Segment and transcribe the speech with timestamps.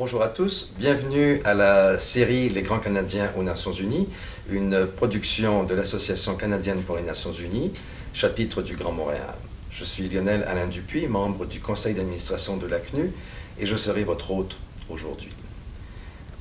[0.00, 4.08] Bonjour à tous, bienvenue à la série Les Grands Canadiens aux Nations Unies,
[4.48, 7.70] une production de l'Association canadienne pour les Nations Unies,
[8.14, 9.34] chapitre du Grand Montréal.
[9.70, 13.12] Je suis Lionel Alain Dupuis, membre du conseil d'administration de l'ACNU,
[13.58, 14.56] et je serai votre hôte
[14.88, 15.32] aujourd'hui.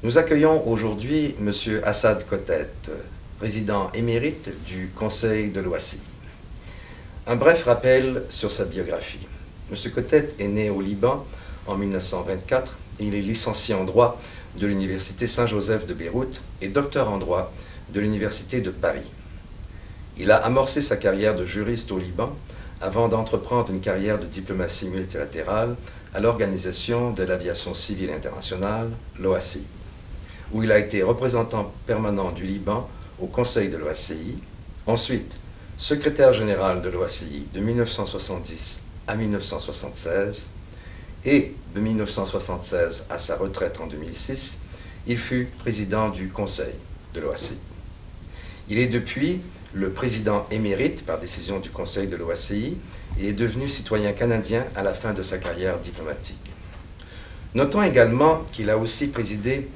[0.03, 1.51] Nous accueillons aujourd'hui M.
[1.83, 2.69] Assad Kotet,
[3.39, 5.99] président émérite du Conseil de l'OACI.
[7.27, 9.27] Un bref rappel sur sa biographie.
[9.69, 9.91] M.
[9.91, 11.25] Kotet est né au Liban
[11.67, 14.19] en 1924 et il est licencié en droit
[14.57, 17.51] de l'Université Saint-Joseph de Beyrouth et docteur en droit
[17.93, 19.07] de l'Université de Paris.
[20.17, 22.35] Il a amorcé sa carrière de juriste au Liban
[22.81, 25.75] avant d'entreprendre une carrière de diplomatie multilatérale
[26.13, 29.63] à l'Organisation de l'aviation civile internationale, l'OACI
[30.51, 34.37] où il a été représentant permanent du Liban au Conseil de l'OACI,
[34.87, 35.37] ensuite
[35.77, 40.45] secrétaire général de l'OACI de 1970 à 1976,
[41.25, 44.57] et de 1976 à sa retraite en 2006,
[45.07, 46.73] il fut président du Conseil
[47.13, 47.57] de l'OACI.
[48.69, 49.41] Il est depuis
[49.73, 52.77] le président émérite par décision du Conseil de l'OACI
[53.19, 56.37] et est devenu citoyen canadien à la fin de sa carrière diplomatique.
[57.55, 59.67] Notons également qu'il a aussi présidé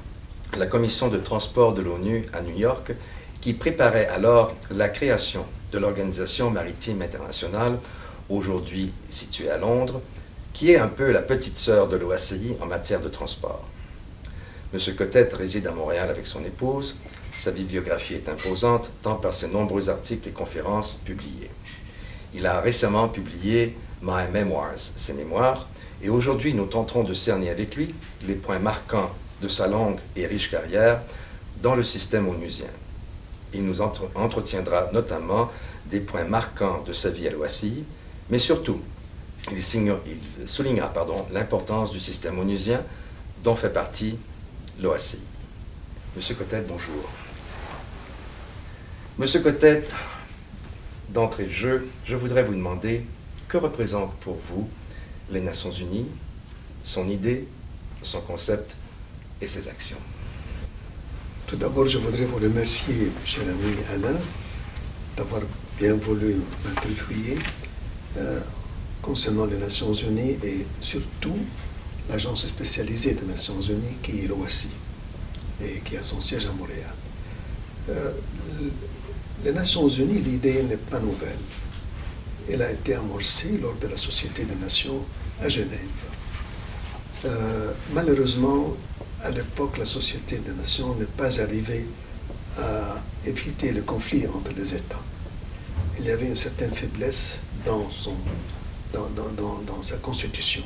[0.56, 2.92] la commission de transport de l'ONU à New York,
[3.40, 7.78] qui préparait alors la création de l'Organisation maritime internationale,
[8.28, 10.00] aujourd'hui située à Londres,
[10.54, 13.64] qui est un peu la petite sœur de l'OACI en matière de transport.
[14.72, 14.80] M.
[14.96, 16.96] Cotet réside à Montréal avec son épouse.
[17.36, 21.50] Sa bibliographie est imposante, tant par ses nombreux articles et conférences publiés.
[22.34, 25.68] Il a récemment publié My Memoirs, ses mémoires,
[26.02, 27.92] et aujourd'hui nous tenterons de cerner avec lui
[28.26, 29.10] les points marquants
[29.42, 31.00] de sa longue et riche carrière
[31.62, 32.70] dans le système onusien.
[33.52, 35.50] Il nous entretiendra notamment
[35.86, 37.84] des points marquants de sa vie à l'OACI,
[38.30, 38.80] mais surtout,
[39.50, 40.92] il, il soulignera
[41.32, 42.82] l'importance du système onusien
[43.42, 44.18] dont fait partie
[44.80, 45.18] l'OACI.
[46.16, 47.10] Monsieur Cotet, bonjour.
[49.18, 49.84] Monsieur Cotet,
[51.10, 53.04] d'entrée de jeu, je voudrais vous demander
[53.48, 54.68] que représente pour vous
[55.30, 56.08] les Nations Unies,
[56.82, 57.46] son idée,
[58.02, 58.74] son concept
[59.40, 59.98] et ses actions?
[61.46, 64.18] Tout d'abord, je voudrais vous remercier, cher ami Alain,
[65.16, 65.42] d'avoir
[65.78, 66.36] bien voulu
[68.16, 68.40] euh,
[69.04, 71.36] concernant les Nations Unies et surtout
[72.08, 74.70] l'agence spécialisée des Nations Unies qui est l'OACI
[75.62, 76.94] et qui a son siège à Montréal.
[77.90, 78.12] Euh,
[79.44, 81.42] les Nations Unies, l'idée n'est pas nouvelle.
[82.50, 85.00] Elle a été amorcée lors de la Société des Nations
[85.42, 85.78] à Genève.
[87.26, 88.74] Euh, malheureusement,
[89.22, 91.86] à l'époque, la Société des Nations n'est pas arrivée
[92.58, 95.00] à éviter le conflit entre les États.
[95.98, 98.16] Il y avait une certaine faiblesse dans, son,
[98.94, 100.62] dans, sa constitution.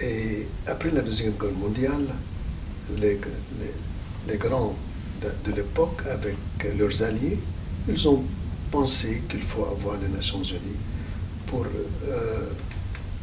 [0.00, 2.06] Et après la Deuxième Guerre mondiale,
[2.98, 3.18] les,
[4.28, 4.74] les, grands
[5.22, 6.36] de, l'époque, avec
[6.76, 7.38] leurs alliés,
[7.88, 8.24] ils ont
[8.70, 10.80] pensé qu'il faut avoir les Nations Unies
[11.46, 12.48] pour, euh,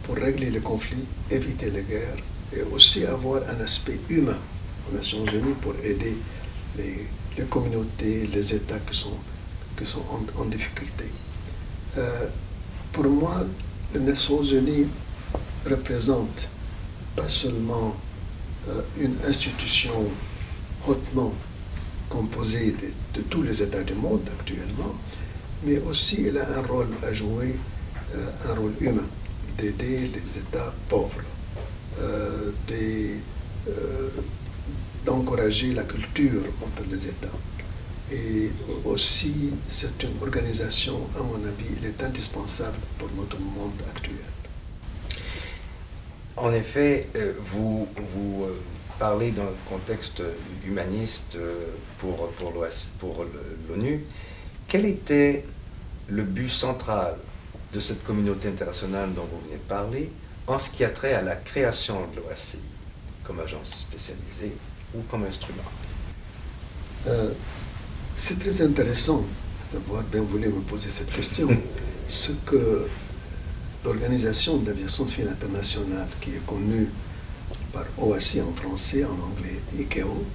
[0.03, 2.23] pour régler les conflits, éviter les guerres
[2.55, 4.37] et aussi avoir un aspect humain
[4.89, 6.15] aux Nations Unies pour aider
[6.77, 7.05] les,
[7.37, 9.17] les communautés, les États qui sont,
[9.77, 10.03] qui sont
[10.37, 11.05] en, difficulté.
[11.97, 12.27] Euh,
[12.91, 13.45] pour moi,
[13.93, 14.87] les Nations Unies
[15.69, 16.47] représentent
[17.15, 17.95] pas seulement
[18.69, 20.11] euh, une institution
[20.87, 21.33] hautement
[22.09, 22.75] composée
[23.15, 24.95] de, tous les États du monde actuellement,
[25.65, 27.55] mais aussi elle a un rôle à jouer,
[28.15, 29.07] euh, un rôle humain,
[29.57, 31.21] d'aider les États pauvres.
[32.01, 32.51] Euh,
[35.05, 37.27] d'encourager la culture entre les États.
[38.11, 38.51] Et
[38.85, 44.15] aussi, c'est une organisation, à mon avis, elle est indispensable pour notre monde actuel.
[46.35, 48.47] En effet, euh, vous, vous
[48.97, 50.21] parlez d'un contexte
[50.65, 51.37] humaniste
[51.99, 52.29] pour,
[52.99, 53.25] pour
[53.69, 54.05] l'ONU.
[54.67, 55.45] Quel était
[56.07, 57.15] le but central
[57.73, 60.09] de cette communauté internationale dont vous venez de parler
[60.47, 62.59] en ce qui a trait à la création de l'OACI
[63.23, 64.51] comme agence spécialisée
[64.95, 65.63] ou comme instrument?
[67.07, 67.31] Euh,
[68.21, 69.23] C'est très intéressant
[69.71, 71.47] d'avoir bien voulu me poser cette question.
[72.09, 72.85] ce que
[73.85, 76.89] l'Organisation d'aviation civile internationale, qui est connue
[77.71, 80.25] par OACI en français, en anglais ICAO,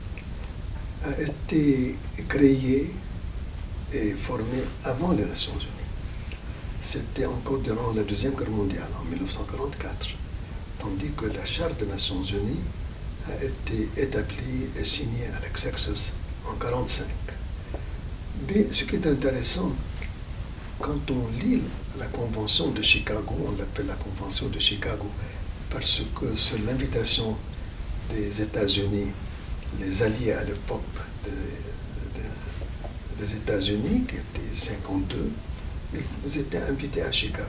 [1.05, 1.97] a été
[2.27, 2.91] créée
[3.93, 5.85] et formée avant les Nations Unies
[6.85, 10.09] c'était encore durant la Deuxième Guerre mondiale, en 1944,
[10.79, 12.61] tandis que la Charte des Nations Unies
[13.27, 16.13] a été établie et signée à l'Exexus
[16.45, 17.07] en 1945.
[18.47, 19.73] Ce qui est intéressant,
[20.79, 21.63] quand on lit
[21.99, 25.07] la Convention de Chicago, on l'appelle la Convention de Chicago,
[25.71, 27.39] parce que sur l'invitation
[28.11, 29.13] des États-Unis,
[29.81, 30.83] les alliés à l'époque
[33.19, 35.33] des États-Unis, qui étaient 52,
[36.27, 37.49] ils étaient invités à Chicago.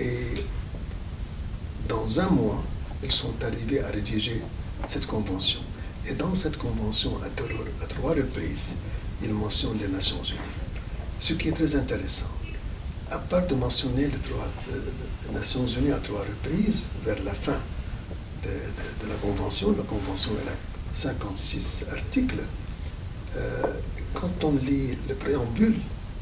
[0.00, 0.44] Et
[1.88, 2.64] dans un mois,
[3.04, 4.42] ils sont arrivés à rédiger
[4.88, 5.60] cette convention.
[6.08, 8.74] Et dans cette convention, à trois reprises,
[9.22, 10.38] ils mentionnent les Nations Unies.
[11.20, 12.26] Ce qui est très intéressant.
[13.10, 17.58] À part de mentionner les, Nations Unies à trois reprises, vers la fin
[18.42, 20.54] de, la convention, la convention est a
[20.94, 22.38] 56 articles,
[23.36, 23.62] euh,
[24.14, 25.76] quand on lit le préambule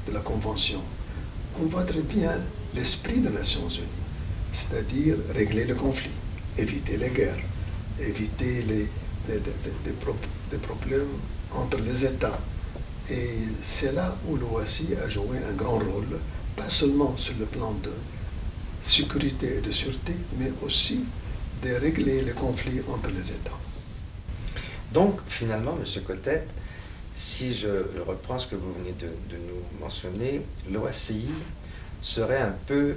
[0.09, 0.81] de la convention,
[1.61, 2.33] on voit très bien
[2.75, 3.87] l'esprit des Nations Unies,
[4.53, 6.11] c'est-à-dire régler le conflit,
[6.59, 7.39] éviter les guerres,
[8.01, 8.89] éviter les,
[10.63, 11.09] problèmes
[11.53, 12.39] entre les États.
[13.11, 16.19] Et c'est là où l'OACI a joué un grand rôle,
[16.57, 17.91] pas seulement sur le plan de
[18.83, 21.05] sécurité et de sûreté, mais aussi
[21.63, 23.59] de régler les conflits entre les États.
[24.93, 26.03] Donc, finalement, M.
[26.03, 26.47] Cotet,
[27.15, 27.69] si je
[28.07, 31.27] reprends ce que vous venez de, nous mentionner, l'OACI
[32.01, 32.97] serait un peu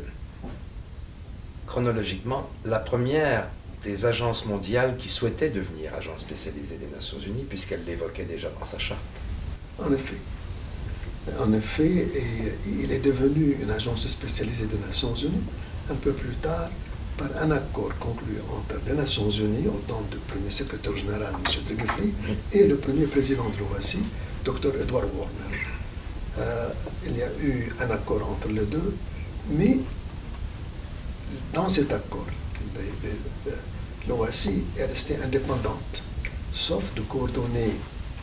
[1.66, 3.48] chronologiquement la première
[3.84, 8.66] des agences mondiales qui souhaitaient devenir agence spécialisée des Nations Unies, puisqu'elle l'évoquait déjà dans
[8.66, 9.02] sa charte.
[9.80, 10.18] En effet.
[11.40, 12.08] En effet,
[12.66, 15.44] il est devenu une agence spécialisée des Nations Unies
[15.90, 16.70] un peu plus tard
[17.18, 21.64] par un accord conclu entre les Nations Unies, au temps du premier secrétaire général, M.
[21.66, 22.14] Tréguefli,
[22.54, 24.00] et le premier président de l'OACI,
[24.46, 24.80] Dr.
[24.82, 25.58] Edward Warner.
[26.40, 26.70] Euh,
[27.06, 28.96] il y a eu un accord entre les deux,
[29.50, 29.80] mais
[31.54, 32.28] dans cet accord,
[34.08, 36.04] l'OACI est restée indépendante,
[36.54, 37.72] sauf de coordonner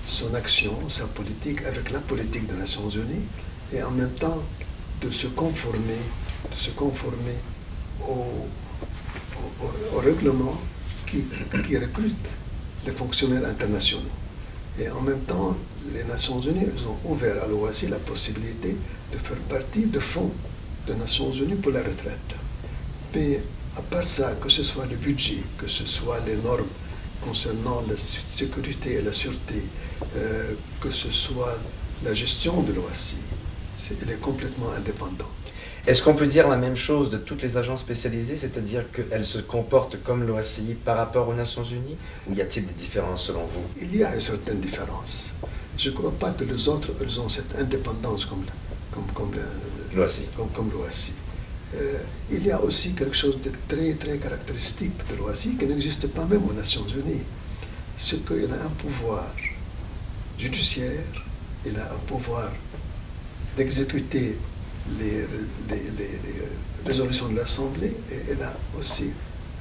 [0.06, 3.27] son action, sa politique avec la politique des Nations Unies
[3.73, 4.43] et en même temps
[5.01, 6.01] de se conformer,
[6.51, 7.37] de se conformer
[8.09, 8.47] au,
[9.95, 10.56] au, règlement
[11.06, 11.25] qui,
[11.67, 12.27] qui, recrute
[12.87, 14.03] les fonctionnaires internationaux.
[14.79, 15.56] Et en même temps,
[15.93, 18.77] les Nations Unies ont ouvert à l'OACI la possibilité
[19.12, 20.33] de faire partie de fonds
[20.87, 22.35] des Nations Unies pour la retraite.
[23.15, 23.41] Mais
[23.77, 26.67] à part ça, que ce soit le budget, que ce soit les normes
[27.26, 29.62] concernant la sécurité et la sûreté,
[30.17, 31.59] euh, que ce soit
[32.05, 33.19] la gestion de l'OACI,
[34.03, 35.29] elle est complètement indépendante.
[35.87, 39.38] Est-ce qu'on peut dire la même chose de toutes les agences spécialisées, c'est-à-dire qu'elles se
[39.38, 43.65] comportent comme l'OACI par rapport aux Nations Unies Ou y a-t-il des différences selon vous?
[43.81, 45.31] Il y a une certaine différence.
[45.76, 48.44] Je ne crois pas que les autres elles ont cette indépendance comme,
[48.93, 49.32] comme, comme
[49.94, 50.23] l'OACI.
[50.37, 50.71] Comme, comme
[51.76, 51.99] euh,
[52.31, 56.25] il y a aussi quelque chose de très, très caractéristique de l'OACI qui n'existe pas
[56.25, 57.23] même aux Nations Unies.
[57.97, 59.26] C'est qu'il a un pouvoir
[60.38, 61.03] judiciaire,
[61.67, 62.53] il a un pouvoir
[63.56, 64.37] d'exécuter
[64.99, 65.26] les,
[66.85, 69.11] résolutions de l'Assemblée et il a aussi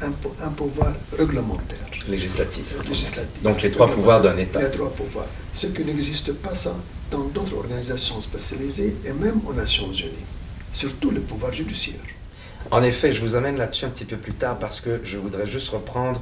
[0.02, 0.12] un,
[0.44, 1.78] un pouvoir réglementaire.
[2.08, 2.66] Législatif.
[2.88, 3.42] Législatif.
[3.44, 4.62] Donc les trois pouvoirs d'un État.
[4.62, 5.28] Les trois pouvoirs.
[5.54, 6.76] Ce qui n'existe pas ça
[7.12, 10.26] dans d'autres organisations spécialisées et même aux Nations Unies
[10.74, 12.02] surtout le pouvoir judiciaire.
[12.72, 15.46] En effet, je vous amène là-dessus un petit peu plus tard parce que je voudrais
[15.46, 16.22] juste reprendre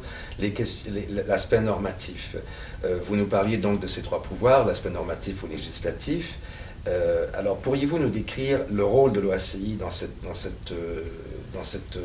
[1.27, 2.35] l'aspect normatif.
[2.83, 6.39] Euh, vous nous parliez donc de ces trois pouvoirs, l'aspect normatif ou législatif.
[6.87, 11.03] Euh, alors, pourriez-vous nous décrire le rôle de l'OACI dans, cette, dans, cette, euh,
[11.53, 11.99] dans, cette,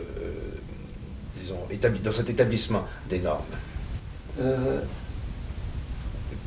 [1.40, 1.58] disons,
[2.04, 3.42] dans cet établissement des normes?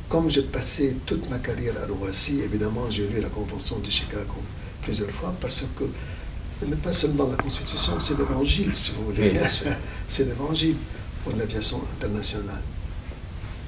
[0.08, 4.36] Comme j'ai passé toute ma carrière à l'OACI, évidemment, j'ai lu la Convention de Chicago
[4.90, 5.84] plusieurs fois parce que
[6.60, 9.32] ce n'est pas seulement la Constitution, c'est l'évangile, si vous voulez.
[10.08, 10.74] c'est l'évangile
[11.22, 12.62] pour l'aviation internationale.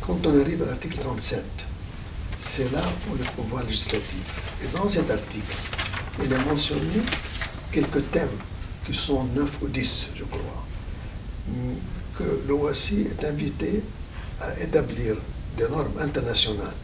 [0.00, 1.45] Quand on arrive à l'article 37,
[2.37, 4.25] c'est là pour le pouvoir législatif.
[4.64, 5.57] Et dans cet article,
[6.25, 7.00] il est mentionné
[7.71, 8.37] quelques thèmes
[8.85, 10.67] qui sont 9 ou 10, je crois,
[12.19, 13.81] que l'OACI est invité
[14.41, 15.14] à établir
[15.57, 16.75] des normes internationales.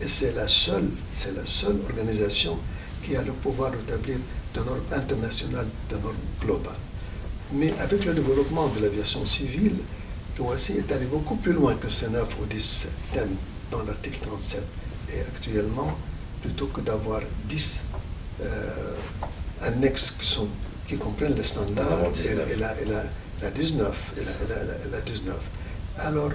[0.00, 2.58] Et c'est la seule, c'est la seule organisation
[3.04, 4.18] qui a le pouvoir d'établir
[4.54, 6.74] des normes internationales, des normes globales.
[7.52, 9.76] Mais avec le développement de l'aviation civile,
[10.38, 13.36] l'OACI est allé beaucoup plus loin que ces 9 ou 10 thèmes
[13.70, 14.62] dans l'article 37.
[15.14, 15.96] Et actuellement,
[16.42, 17.80] plutôt que d'avoir 10
[18.42, 18.70] euh,
[19.62, 20.48] annexes qui, sont,
[20.88, 25.36] qui comprennent les standards et, la, et, la, 19, et la, 19.
[25.98, 26.30] Alors,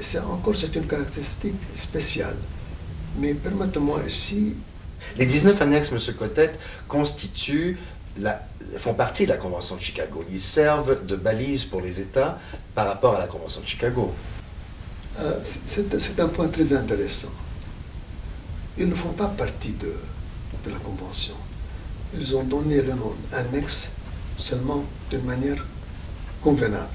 [0.00, 2.36] c'est encore c'est une caractéristique spéciale.
[3.18, 4.56] Mais permettez-moi ici
[5.16, 5.98] les 19 annexes, M.
[6.14, 6.52] Cotet,
[6.88, 7.78] constituent
[8.18, 8.42] la,
[8.76, 10.24] font partie de la Convention de Chicago.
[10.30, 12.38] Ils servent de balise pour les États
[12.74, 14.12] par rapport à la Convention de Chicago.
[15.20, 17.32] Euh, c'est un point très intéressant.
[18.78, 19.94] Ils ne font pas partie de,
[20.64, 21.34] de la Convention.
[22.18, 23.92] Ils ont donné le nom annexe
[24.36, 25.64] seulement d'une manière
[26.42, 26.88] convenable.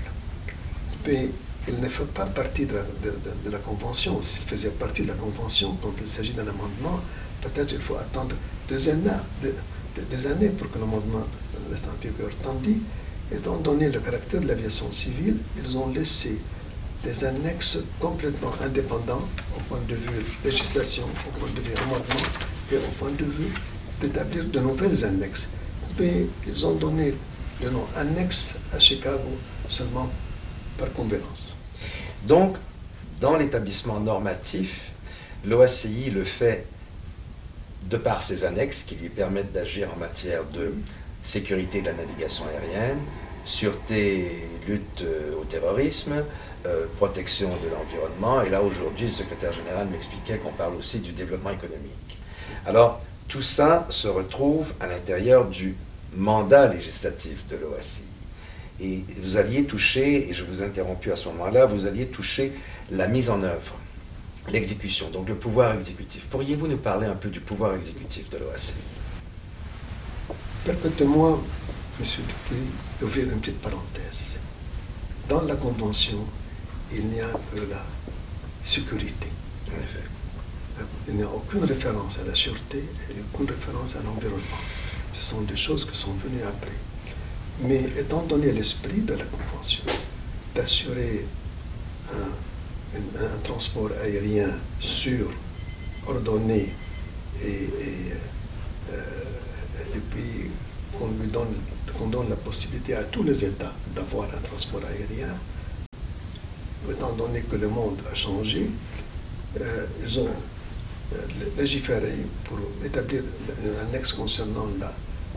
[1.08, 1.30] Mais
[1.68, 2.76] il ne fait pas partie de
[3.50, 4.22] la, convention.
[4.22, 7.00] S'il faisait partie de la convention, quand il s'agit d'un amendement,
[7.50, 8.36] peut-être il faut attendre
[8.70, 11.26] des années pour que l'amendement
[11.70, 12.30] reste en vigueur.
[12.44, 12.82] Tandis,
[13.34, 16.40] étant donné le caractère de l'aviation civile, ils ont laissé
[17.04, 22.30] des annexes complètement indépendants au point de vue législation, au point de vue amendement
[22.72, 23.54] et au point de vue
[24.02, 25.50] d'établir de nouvelles annexes.
[26.00, 27.14] Mais ils ont donné
[27.64, 29.30] le nom annexe à Chicago
[29.70, 30.10] seulement
[30.78, 31.56] par convenance.
[32.28, 32.58] Donc,
[33.22, 34.92] dans l'établissement normatif,
[35.46, 36.66] l'OACI le fait
[37.86, 40.74] de par ses annexes qui lui permettent d'agir en matière de
[41.22, 43.00] sécurité de la navigation aérienne,
[43.46, 46.24] sûreté, lutte euh, au terrorisme,
[46.66, 48.42] euh, protection de l'environnement.
[48.42, 52.20] Et là, aujourd'hui, le secrétaire général m'expliquait qu'on parle aussi du développement économique.
[52.66, 55.76] Alors, tout ça se retrouve à l'intérieur du
[56.16, 58.02] mandat législatif de l'OACI.
[58.82, 62.52] Et vous alliez toucher, et je vous ai interrompu à ce moment-là, vous alliez toucher
[62.92, 63.76] la mise en œuvre,
[64.52, 66.26] l'exécution, donc le pouvoir exécutif.
[66.30, 68.74] Pourriez-vous nous parler un peu du pouvoir exécutif de l'OACI
[70.64, 71.40] Permettez-moi,
[72.00, 72.06] M.
[72.06, 72.68] Dupuis,
[73.00, 74.38] d'ouvrir une petite parenthèse.
[75.30, 76.20] Dans la Convention,
[76.92, 77.86] il n'y a que la
[78.64, 79.28] sécurité.
[79.68, 80.04] En effet.
[81.08, 84.60] Il n'y a aucune référence à la sûreté et aucune référence à l'environnement.
[85.12, 86.76] Ce sont des choses qui sont venues après.
[87.62, 89.84] Mais étant donné l'esprit de la Convention,
[90.54, 91.26] d'assurer
[92.12, 92.32] un,
[93.44, 94.50] transport aérien
[94.80, 95.30] sûr,
[96.08, 96.70] ordonné
[97.44, 97.70] et,
[98.94, 100.50] euh, puis
[100.98, 101.54] qu'on lui donne,
[102.10, 105.34] donne la possibilité à tous les États d'avoir un transport aérien,
[106.90, 108.70] étant donné que le monde a changé,
[109.60, 110.28] euh, ils ont
[111.14, 111.18] euh,
[111.58, 112.14] légiféré
[112.46, 113.24] pour établir
[113.64, 114.94] un annexe concernant la,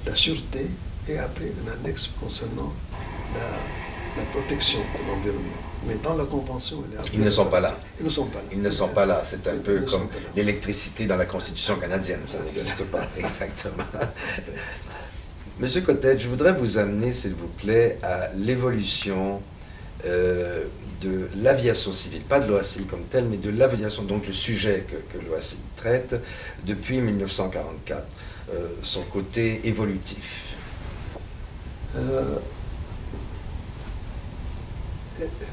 [0.07, 0.67] la sûreté
[1.09, 2.73] et après une annexe concernant
[3.35, 5.68] la, protection de l'environnement.
[5.87, 6.83] Mais dans la Convention,
[7.13, 7.79] ils ne sont pas là.
[7.99, 8.47] Ils ne sont pas là.
[8.53, 9.23] Ils ne sont pas là.
[9.25, 12.21] C'est un peu comme l'électricité dans la Constitution canadienne.
[12.25, 13.07] Ça n'existe pas.
[13.19, 13.85] Exactement.
[15.61, 19.41] Monsieur Cotet, je voudrais vous amener, s'il vous plaît, à l'évolution
[20.05, 20.65] euh,
[21.01, 24.97] de l'aviation civile, pas de l'OACI comme telle, mais de l'aviation, donc le sujet que,
[25.17, 26.15] que l'OACI traite
[26.65, 28.07] depuis 1944,
[28.53, 30.57] euh, son côté évolutif.
[31.97, 32.37] Euh,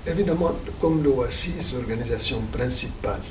[0.08, 3.22] évidemment, comme l'OACI, c'est l'organisation principale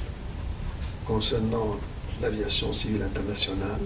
[1.07, 1.79] concernant
[2.21, 3.81] l'aviation civile internationale,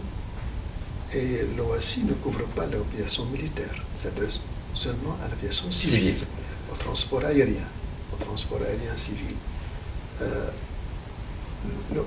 [1.14, 4.40] et l'OACI ne couvre pas l'aviation militaire, s'adresse
[4.74, 6.18] seulement à l'aviation civile,
[6.72, 7.66] au transport aérien,
[8.12, 9.34] au transport aérien civil.
[10.22, 10.48] Euh,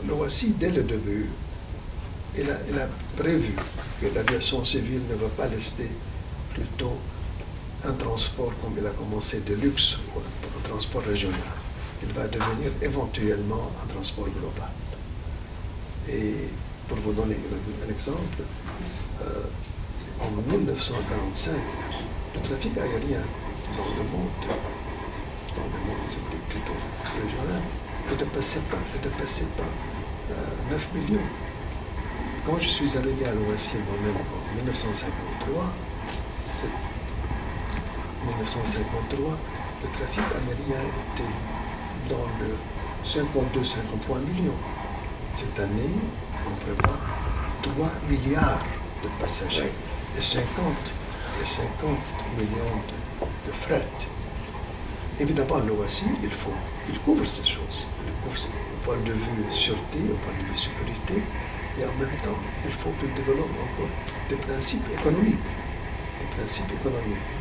[0.07, 1.29] L'OACI, dès le début,
[2.37, 3.53] il a, a prévu
[3.99, 5.89] que l'aviation civile ne va pas rester
[6.53, 6.97] plutôt
[7.83, 9.97] un transport comme il a commencé de luxe
[10.57, 11.39] un transport régional.
[12.03, 14.69] Il va devenir éventuellement un transport global.
[16.09, 16.49] Et
[16.87, 18.43] pour vous donner un, exemple,
[19.21, 19.43] euh,
[20.19, 21.53] en 1945,
[22.35, 23.21] le trafic aérien
[23.77, 24.41] dans le monde,
[25.55, 26.77] dans le monde c'était plutôt
[27.23, 27.61] régional,
[28.09, 29.63] ne dépassait pas, ne dépassait pas
[30.71, 31.27] 9 euh, millions.
[32.45, 35.73] Quand je suis arrivé à l'OACI moi-même en 1953,
[38.25, 39.37] 1953,
[39.83, 40.81] le trafic aérien
[41.13, 41.29] était
[42.09, 42.57] dans le
[43.05, 44.53] 52-53 millions.
[45.33, 45.95] Cette année,
[46.45, 46.99] on prévoit
[47.63, 48.65] 3 milliards
[49.03, 49.71] de passagers
[50.17, 50.93] et 50,
[51.41, 51.69] et 50
[52.37, 52.77] millions
[53.45, 53.87] de, fret.
[55.19, 56.53] Évidemment, l'OACI, il faut,
[56.89, 57.87] il couvre ces choses.
[58.05, 61.23] Il couvre au point de vue sûreté, au point de vue sécurité,
[61.79, 63.89] et en même temps, il faut qu'il développe encore
[64.29, 65.37] des principes économiques
[66.37, 67.40] principe économique.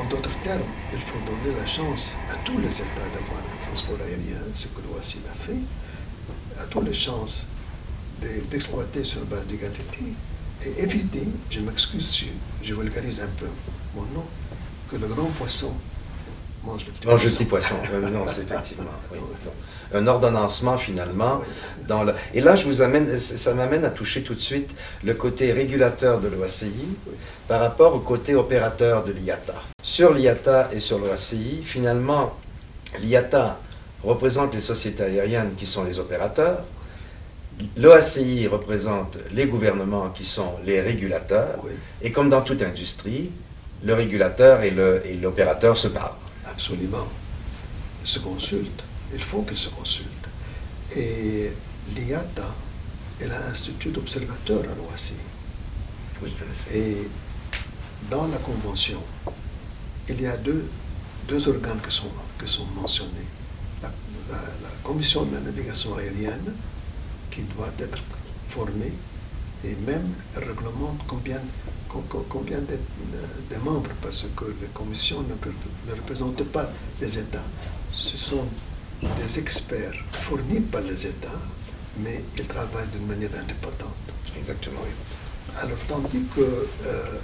[0.00, 3.96] En d'autres termes, il faut donner la chance à tous les États d'avoir un transport
[4.06, 7.46] aérien, ce que l'OACI a fait, à toutes les chances
[8.50, 10.04] d'exploiter sur base d'égalité
[10.64, 12.30] et éviter, je m'excuse si
[12.62, 13.48] je vulgarise un peu
[13.96, 14.24] mon nom,
[14.90, 15.74] que le grand poisson
[16.64, 17.32] mange le petit mange poisson.
[17.32, 17.74] le petit poisson.
[17.92, 18.90] Euh, non, c'est effectivement.
[19.94, 21.42] Un ordonnancement finalement.
[21.86, 22.14] Dans le...
[22.32, 24.70] Et là, je vous amène, ça m'amène à toucher tout de suite
[25.04, 26.72] le côté régulateur de l'OACI
[27.48, 29.54] par rapport au côté opérateur de l'IATA.
[29.92, 32.34] Sur l'IATA et sur l'OACI, finalement,
[33.00, 33.60] l'IATA
[34.02, 36.64] représente les sociétés aériennes qui sont les opérateurs,
[37.76, 41.58] l'OACI représente les gouvernements qui sont les régulateurs,
[42.00, 43.32] et comme dans toute industrie,
[43.84, 44.70] le régulateur et
[45.20, 46.16] l'opérateur se parlent.
[46.46, 47.06] Absolument.
[48.00, 48.84] Ils se consultent.
[49.12, 50.28] Il faut qu'ils se consultent.
[50.96, 51.52] Et
[51.94, 52.48] l'IATA
[53.20, 55.16] est l'institut d'observateur à l'OACI.
[56.22, 56.32] Oui,
[56.72, 56.96] et
[58.10, 59.02] dans la Convention,
[60.08, 60.64] il y a deux,
[61.28, 63.26] deux organes qui sont, qui sont mentionnés.
[63.82, 63.88] la,
[64.82, 66.52] commission de la navigation aérienne
[67.30, 67.98] qui doit être
[68.50, 68.92] formée
[69.64, 71.40] et même réglemente combien,
[72.28, 76.68] combien de, membres, parce que la commission ne, ne représente pas
[77.00, 77.44] les États.
[77.92, 78.46] Ce sont
[79.02, 81.40] des experts fournis par les États,
[81.98, 83.94] mais ils travaillent d'une manière indépendante.
[84.36, 84.80] Exactement.
[85.60, 87.18] Alors, tandis que euh,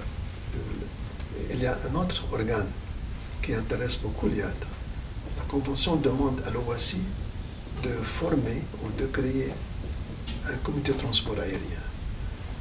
[1.51, 2.67] il y a un autre organe
[3.43, 4.67] qui intéresse beaucoup l'IATA.
[5.37, 7.01] La Convention demande à l'OACI
[7.83, 9.53] de former ou de créer
[10.47, 11.83] un comité de transport aérien.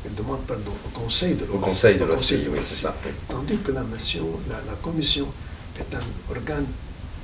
[0.05, 1.55] Elle demande, pardon, au Conseil de l'OACI.
[1.55, 2.95] Au Conseil de l'OACI, oui, c'est ça.
[3.29, 5.27] Tandis que la, nation, la, Commission
[5.77, 6.67] est un organe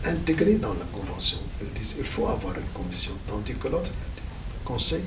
[0.06, 1.38] intégré dans la Convention.
[1.62, 3.92] Ils disent qu'il faut avoir une commission, tandis que l'autre,
[4.66, 5.04] Conseil,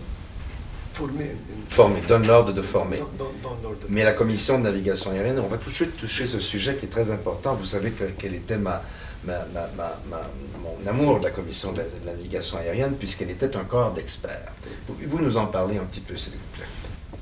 [0.96, 1.36] former.
[1.68, 3.00] Former, donne l'ordre de former.
[3.88, 7.10] Mais la commission de navigation aérienne, on va toucher, toucher ce sujet qui est très
[7.10, 7.54] important.
[7.54, 8.82] Vous savez que, quel était ma,
[9.26, 14.52] mon amour de la commission de, la, navigation aérienne, puisqu'elle était un corps d'experts.
[14.86, 16.70] Pouvez-vous nous en parler un petit peu, s'il vous plaît?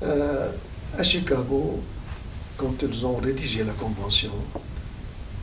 [0.03, 0.49] Euh,
[0.97, 1.81] À Chicago,
[2.57, 4.31] quand ils ont rédigé la convention,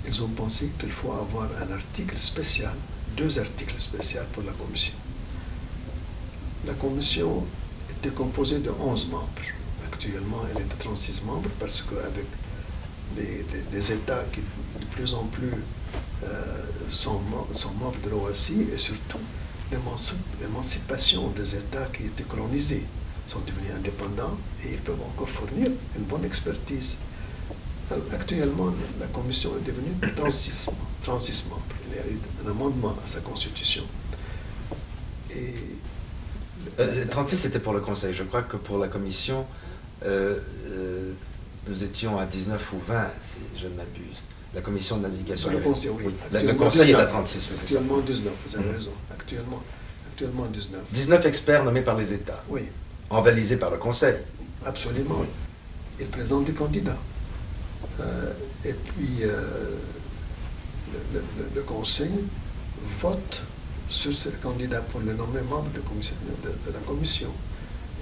[0.06, 2.74] ils ont pensé qu'il faut avoir un article spécial,
[3.16, 4.94] deux articles spéciaux pour la commission.
[6.66, 7.44] La commission
[8.02, 9.28] était composée de 11 membres.
[9.86, 12.26] Actuellement, elle est de 36 membres parce qu'avec
[13.16, 15.52] les, les, États qui de plus en plus
[16.24, 17.20] euh, sont,
[17.78, 19.18] membres de l'OACI et surtout
[19.70, 22.84] l'émancipation des États qui étaient colonisés
[23.28, 26.98] sont devenus indépendants et ils peuvent encore fournir une bonne expertise.
[28.12, 30.70] actuellement, la Commission est devenue 36,
[31.02, 31.62] 36 membres.
[31.88, 33.84] Il y a eu un amendement à sa constitution.
[35.30, 35.54] Et
[36.76, 38.14] 36, euh, c'était pour le Conseil.
[38.14, 39.44] Je crois que pour la Commission,
[40.04, 41.12] euh, euh,
[41.68, 44.16] nous étions à 19 ou 20, si je ne m'abuse.
[44.54, 45.50] La Commission de navigation.
[45.50, 46.12] Le Conseil, oui.
[46.32, 48.74] le Conseil est à 36, Actuellement 19, vous avez mhm.
[48.74, 48.90] raison.
[49.10, 49.62] Actuellement,
[50.10, 50.80] actuellement 19.
[50.92, 52.42] 19 experts nommés par les États.
[52.48, 52.62] Oui.
[53.10, 54.16] Envalisés par le Conseil.
[54.64, 55.24] Absolument.
[55.98, 56.98] Ils présentent des candidats.
[58.64, 59.22] et puis,
[61.54, 62.10] le Conseil
[63.00, 63.42] vote
[63.88, 67.28] sur ces candidats pour le nommer membre de, de, la commission.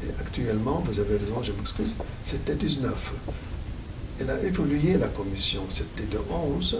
[0.04, 3.12] Et actuellement, vous avez raison, je m'excuse, c'était 19.
[4.20, 6.78] Elle a évolué la commission, c'était de 11,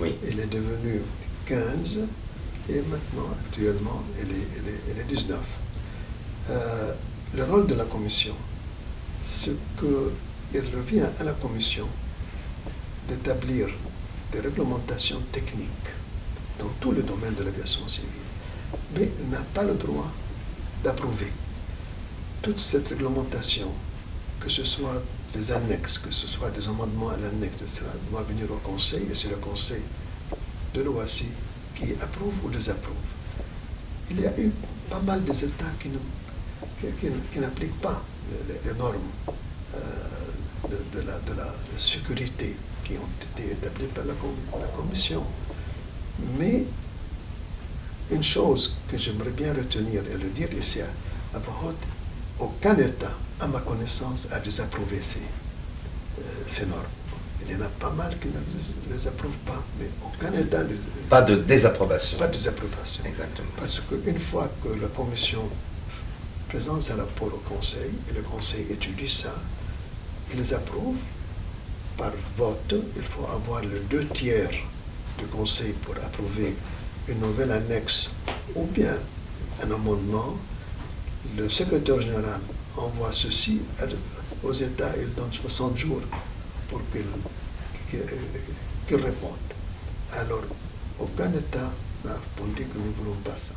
[0.00, 0.14] oui.
[0.28, 1.02] elle est devenue
[1.46, 2.00] 15,
[2.68, 4.48] et maintenant, actuellement, elle est,
[4.90, 5.38] elle est, 19.
[6.50, 6.92] Euh,
[7.34, 8.34] le rôle de la commission,
[9.20, 11.86] c'est qu'il revient à la commission
[13.08, 13.68] d'établir
[14.32, 15.68] des réglementations techniques
[16.58, 18.25] dans tout le domaine de l'aviation civile
[18.94, 20.10] mais n'a pas le droit
[20.84, 21.32] d'approuver
[22.42, 23.68] toute cette réglementation,
[24.40, 25.02] que ce soit
[25.34, 29.14] des annexes, que ce soit des amendements à l'annexe, etc., doit venir au Conseil, et
[29.14, 29.82] c'est le Conseil
[30.74, 31.26] de l'OACI
[31.74, 32.94] qui approuve ou désapprouve.
[34.10, 34.52] Il y a eu
[34.88, 35.90] pas mal des États qui,
[37.40, 38.02] n'appliquent pas
[38.64, 38.96] les, normes
[39.74, 39.78] euh,
[40.94, 44.14] de, la, de, la, sécurité qui ont été établies par la,
[44.60, 45.22] la Commission.
[46.38, 46.64] Mais
[48.10, 51.76] une chose que j'aimerais bien retenir et le dire ici à, voix haute,
[52.38, 56.82] aucun État, à ma connaissance, a désapprouvé ces, euh, ces normes.
[57.48, 60.74] Il y en a pas mal qui ne les approuvent pas, mais aucun État ne
[61.08, 62.18] Pas de désapprobation.
[62.18, 63.04] Pas de désapprobation.
[63.04, 63.48] Exactement.
[63.58, 65.42] Parce qu'une fois que la Commission
[66.48, 69.34] présente sa rapport au Conseil, et le Conseil étudie ça,
[70.32, 70.96] il les approuve
[71.96, 72.74] par vote.
[72.96, 74.50] Il faut avoir le deux tiers
[75.18, 76.54] du Conseil pour approuver
[77.08, 78.10] une nouvelle annexe
[78.54, 78.96] ou bien
[79.62, 80.36] un amendement,
[81.36, 82.40] le secrétaire général
[82.76, 83.60] envoie ceci
[84.42, 86.02] aux États, il donne 60 jours
[86.68, 87.04] pour qu'ils
[88.96, 89.32] répondent.
[90.12, 90.42] Alors,
[90.98, 91.70] aucun État
[92.04, 93.52] n'a répondu que nous ne voulons pas ça.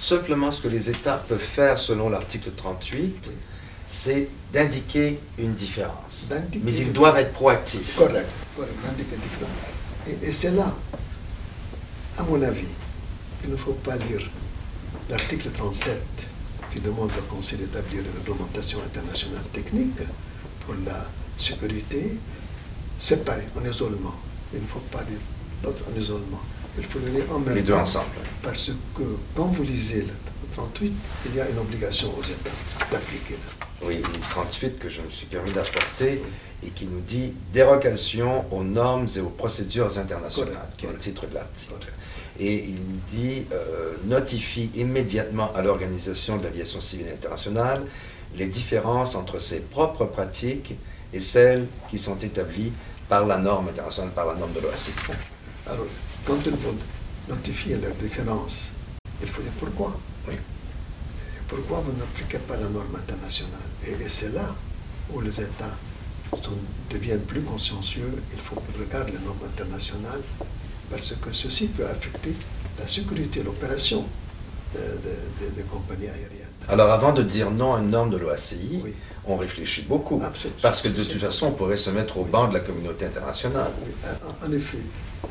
[0.00, 3.30] simplement, ce que les États peuvent faire selon l'article 38,
[3.86, 6.28] c'est d'indiquer une différence.
[6.62, 7.96] Mais ils doivent être proactifs.
[7.96, 10.22] Correct, correct d'indiquer une différence.
[10.22, 10.74] et c'est là
[12.18, 12.68] à mon avis,
[13.44, 14.28] il ne faut pas lire
[15.08, 16.28] l'article 37
[16.72, 20.00] qui demande au Conseil d'établir une réglementation internationale technique
[20.64, 22.18] pour la sécurité
[23.00, 24.14] séparée, en isolement.
[24.54, 25.18] Il ne faut pas lire
[25.64, 26.40] l'autre en isolement.
[26.78, 28.06] Il faut le lire en même Les deux ensemble.
[28.42, 29.02] Parce que
[29.34, 30.92] quand vous lisez le 38,
[31.26, 32.50] il y a une obligation aux États
[32.90, 33.36] d'appliquer.
[33.82, 36.22] Oui, le 38 que je me suis permis d'apporter
[36.64, 41.26] et qui nous dit dérogation aux normes et aux procédures internationales, qui est le titre
[41.26, 41.74] de l'article.
[42.38, 47.82] Et il dit euh, notifie immédiatement à l'Organisation de l'aviation civile internationale
[48.36, 50.74] les différences entre ses propres pratiques
[51.12, 52.72] et celles qui sont établies
[53.08, 54.92] par la norme internationale, par la norme de l'OACI.
[55.66, 55.86] Alors,
[56.26, 56.74] quand il faut
[57.28, 58.70] notifier leurs différences,
[59.22, 59.98] il faut dire pourquoi.
[60.28, 60.34] Oui.
[60.34, 63.68] Et pourquoi vous n'appliquez pas la norme internationale?
[63.86, 64.54] Et, et c'est là
[65.12, 65.76] où les États
[66.42, 66.52] sont-
[66.90, 68.12] deviennent plus consciencieux.
[68.32, 70.20] Il faut qu'ils regardent les normes internationales
[70.90, 72.34] parce que ceci peut affecter
[72.78, 74.04] la sécurité, l'opération
[74.74, 76.48] de- de- des compagnies aériennes.
[76.68, 78.92] Alors avant de dire non à une norme de l'OACI, Oui.
[79.26, 80.20] on réfléchit beaucoup.
[80.24, 80.58] Absolument.
[80.62, 83.70] Parce que de toute façon, on pourrait se mettre au banc de la communauté internationale.
[83.84, 83.92] Oui,
[84.46, 84.78] en effet.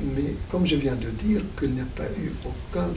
[0.01, 2.89] Mais comme je viens de dire, qu'il n'y a pas eu aucun,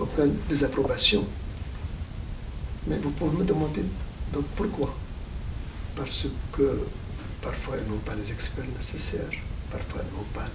[0.00, 1.24] aucune désapprobation.
[2.86, 3.84] Mais vous pouvez me demander
[4.32, 4.94] donc pourquoi?
[5.94, 6.80] Parce que
[7.42, 9.30] parfois ils n'ont pas les experts nécessaires,
[9.70, 10.48] parfois ils n'ont pas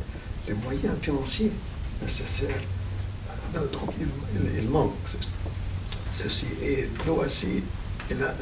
[0.47, 1.51] les moyens financiers
[2.01, 2.61] nécessaires.
[3.55, 5.17] Euh, Donc il, manque ce-
[6.11, 6.47] ceci.
[6.61, 7.63] Et l'OACI,
[8.09, 8.33] il a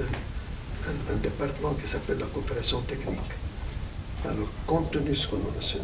[1.12, 3.20] un département qui s'appelle la coopération technique.
[4.26, 5.36] Alors, compte tenu de ce que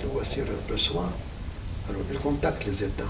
[0.03, 1.09] l'OACI reçoit,
[1.89, 3.03] alors il contacte les États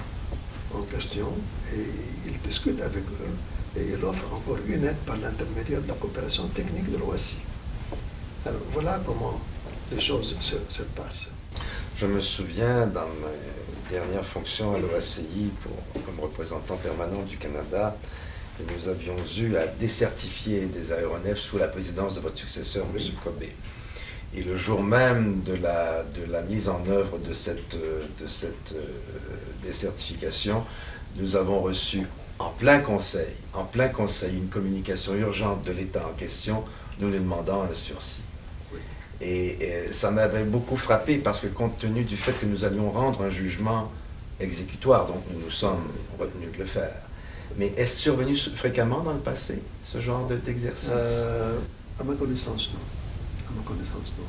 [0.74, 1.28] en question
[1.74, 1.86] et
[2.28, 6.48] il discute avec eux et il offre encore une aide par l'intermédiaire de la coopération
[6.50, 7.38] technique de l'OACI.
[8.46, 9.42] Alors voilà comment
[9.92, 11.28] les choses se, se passent.
[11.98, 15.50] Je me souviens dans mes dernières fonctions à l'OACI
[16.06, 17.98] comme représentant permanent du Canada,
[18.58, 23.12] que nous avions eu à décertifier des aéronefs sous la présidence de votre successeur, Oui.
[23.12, 23.16] M.
[23.24, 23.44] Kobe.
[24.38, 28.28] Et le jour même de la, de la mise en œuvre de cette, euh, de
[28.28, 28.84] cette euh,
[29.64, 30.64] décertification,
[31.18, 32.02] nous avons reçu
[32.40, 36.64] en plein conseil, en plein conseil, une communication urgente de l'État en question,
[37.00, 38.24] nous lui demandant un sursis.
[38.74, 38.80] Oui.
[39.22, 39.58] Et,
[39.92, 43.30] ça m'avait beaucoup frappé parce que compte tenu du fait que nous allions rendre un
[43.30, 43.90] jugement
[44.42, 45.88] exécutoire, donc nous nous sommes
[46.20, 46.92] retenus de le faire.
[47.58, 50.90] Mais est-ce survenu fréquemment dans le passé, ce genre de- d'exercice?
[50.92, 51.58] Euh,
[52.02, 52.80] à ma connaissance, non.
[53.56, 54.26] Ma connaissance, non.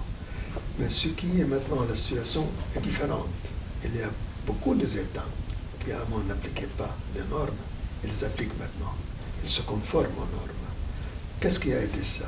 [0.78, 3.28] Mais ce qui est maintenant, la situation est différente.
[3.84, 4.10] Il y a
[4.46, 5.26] beaucoup d'États
[5.84, 7.50] qui avant n'appliquaient pas les normes,
[8.04, 8.94] ils les appliquent maintenant.
[9.44, 10.50] Ils se conforment aux normes.
[11.40, 12.26] Qu'est-ce qui a aidé ça?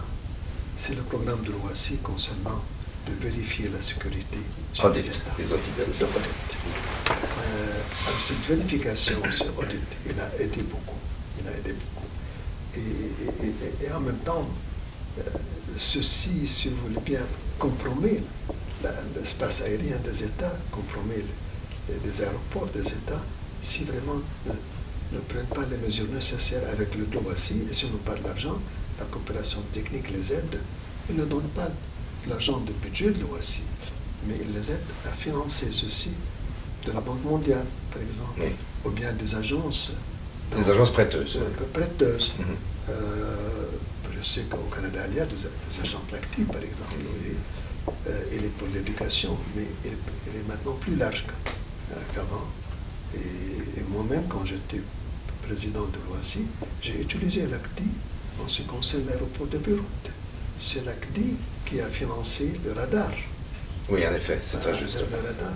[0.77, 2.63] C'est le programme de l'OACI concernant
[3.07, 4.39] de vérifier la sécurité
[4.75, 5.35] chez Audit, les États.
[5.39, 6.05] les audits, c'est ça.
[6.07, 10.99] Euh, alors cette vérification, ce audit, il a aidé beaucoup.
[11.41, 12.07] Il a aidé beaucoup.
[12.77, 14.47] Et, et- et- et en même temps,
[15.19, 15.23] euh,
[15.77, 17.21] ceci, si vous voulez bien,
[17.59, 18.17] compromet
[19.17, 21.25] l'espace aérien des États, compromet
[21.89, 23.23] les, les aéroports des États,
[23.61, 24.53] si vraiment ne,
[25.17, 28.25] ne prennent pas les mesures nécessaires avec le DOACI, et si on n'a pas de
[28.27, 28.59] l'argent,
[28.99, 30.59] la coopération technique les aide,
[31.11, 31.69] ils ne donnent pas
[32.29, 33.63] l'argent du budget de l'OACI,
[34.27, 36.11] mais ils les aident à financer ceci
[36.87, 38.53] de la Banque mondiale, par exemple, Oui.
[38.85, 39.93] ou bien des agences.
[40.57, 41.37] Des agences prêteuses.
[41.37, 42.33] Euh, prêteuses.
[42.39, 42.45] Mhm.
[42.91, 43.65] Euh,
[44.19, 46.95] je sais qu'au Canada, il y a des, des agents lactifs, par exemple.
[47.27, 47.35] Et,
[48.11, 49.93] euh, il est pour l'éducation, mais il,
[50.33, 51.25] il est maintenant plus large
[51.93, 52.47] euh, qu'avant.
[53.15, 53.19] Et,
[53.81, 54.83] et moi-même, quand j'étais
[55.47, 56.45] président de l'OACI,
[56.83, 57.89] j'ai utilisé l'ACDI
[58.45, 60.11] en ce qui concerne l'aéroport de Beyrouth.
[60.59, 63.11] C'est l'ACDI qui a financé le radar.
[63.89, 64.99] Oui, en effet, c'est très Euh, juste.
[65.11, 65.55] le radar.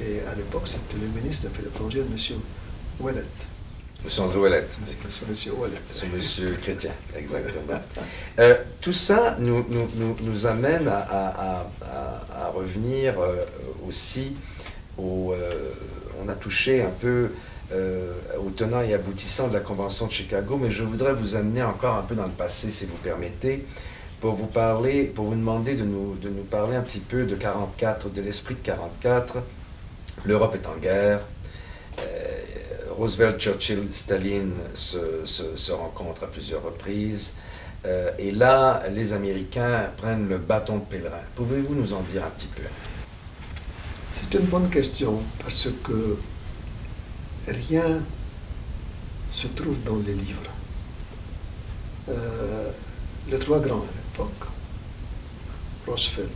[0.00, 2.36] Et à l'époque, c'était le ministre des Affaires étrangères, M.
[3.00, 3.24] Ouellet.
[4.04, 4.70] Monsieur André Ouellette.
[4.84, 5.54] C'est M.
[5.58, 5.80] Ouellet.
[6.14, 7.78] Monsieur Chrétien, exactement.
[8.40, 11.28] Euh, tout ça nous, nous, nous, nous amène à, à-
[11.60, 13.44] à- à- à revenir euh,
[13.86, 14.34] aussi
[14.98, 15.32] au...
[15.32, 15.70] euh,
[16.20, 17.30] on a touché un peu
[18.44, 21.96] au tenant et aboutissant de la Convention de Chicago, mais je voudrais vous amener encore
[21.96, 23.64] un peu dans le passé, si vous permettez,
[24.20, 27.34] pour vous parler, pour vous demander de nous, de nous parler un petit peu de
[27.36, 29.38] 44, de l'esprit de 44.
[30.24, 31.20] L'Europe est en guerre.
[32.96, 37.32] Roosevelt, Churchill, Staline se rencontrent à plusieurs reprises.
[37.86, 41.20] Euh, et là, les Américains prennent le bâton de pèlerin.
[41.34, 42.62] Pouvez-vous nous en dire un petit peu?
[44.14, 46.16] C'est une bonne question parce que
[47.46, 48.00] rien
[49.32, 50.50] se trouve dans les livres.
[52.08, 52.70] Euh,
[53.30, 54.48] les trois grands à l'époque,
[55.86, 56.30] Roosevelt,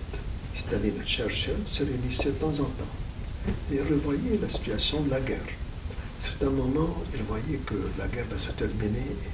[0.55, 5.21] Staline et Churchill, se réunissaient de temps en temps et revoyaient la situation de la
[5.21, 5.39] guerre.
[6.19, 9.31] Certain moment, ils voyaient que la guerre va se terminer et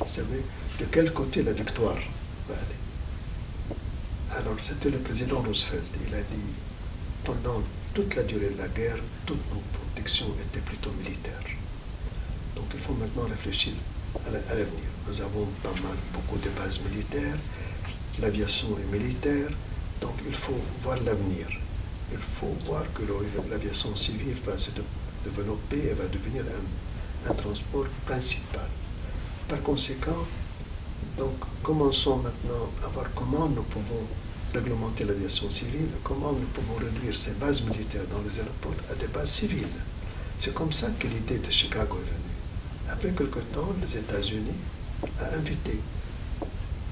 [0.00, 0.42] on savait
[0.78, 1.96] de quel côté la victoire
[2.48, 3.78] va aller.
[4.38, 5.86] Alors, c'était le président Roosevelt.
[6.06, 6.52] Il a dit
[7.24, 7.62] pendant
[7.94, 11.34] toute la durée de la guerre, toutes nos protections étaient plutôt militaires.
[12.54, 13.72] Donc il faut maintenant réfléchir
[14.26, 14.88] à la- à l'avenir.
[15.06, 17.36] Nous avons pas mal, beaucoup de bases militaires,
[18.20, 19.48] l'aviation est militaire,
[20.00, 21.46] donc il faut voir l'avenir.
[22.12, 23.02] Il faut voir que
[23.50, 24.70] l'aviation civile va se
[25.24, 28.68] développer et va devenir un, un transport principal.
[29.48, 30.26] Par conséquent,
[31.16, 34.06] donc commençons maintenant à voir comment nous pouvons
[34.54, 39.08] réglementer l'aviation civile, comment nous pouvons réduire ces bases militaires dans les aéroports à des
[39.08, 39.66] bases civiles.
[40.38, 42.90] C'est comme ça que l'idée de Chicago est venue.
[42.90, 44.56] Après quelque temps, les États-Unis
[45.02, 45.78] ont invité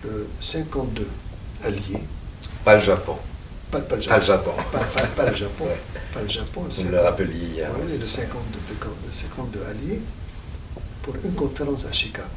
[0.05, 1.07] le 52
[1.63, 2.03] alliés.
[2.65, 3.17] Pas le Japon.
[3.71, 4.21] Pas, pas le Pas Japon.
[4.21, 4.53] le Japon.
[4.73, 5.65] Pas, pas- pas le Japon.
[5.65, 5.81] Ouais.
[6.15, 6.63] Pas le Japon.
[6.65, 7.71] le Vous me 50 le rappeliez hier.
[7.75, 8.23] oui, ouais, le c'est ça.
[8.23, 10.01] 52, le camp- le 52 alliés
[11.03, 12.29] pour une conférence à Chicago.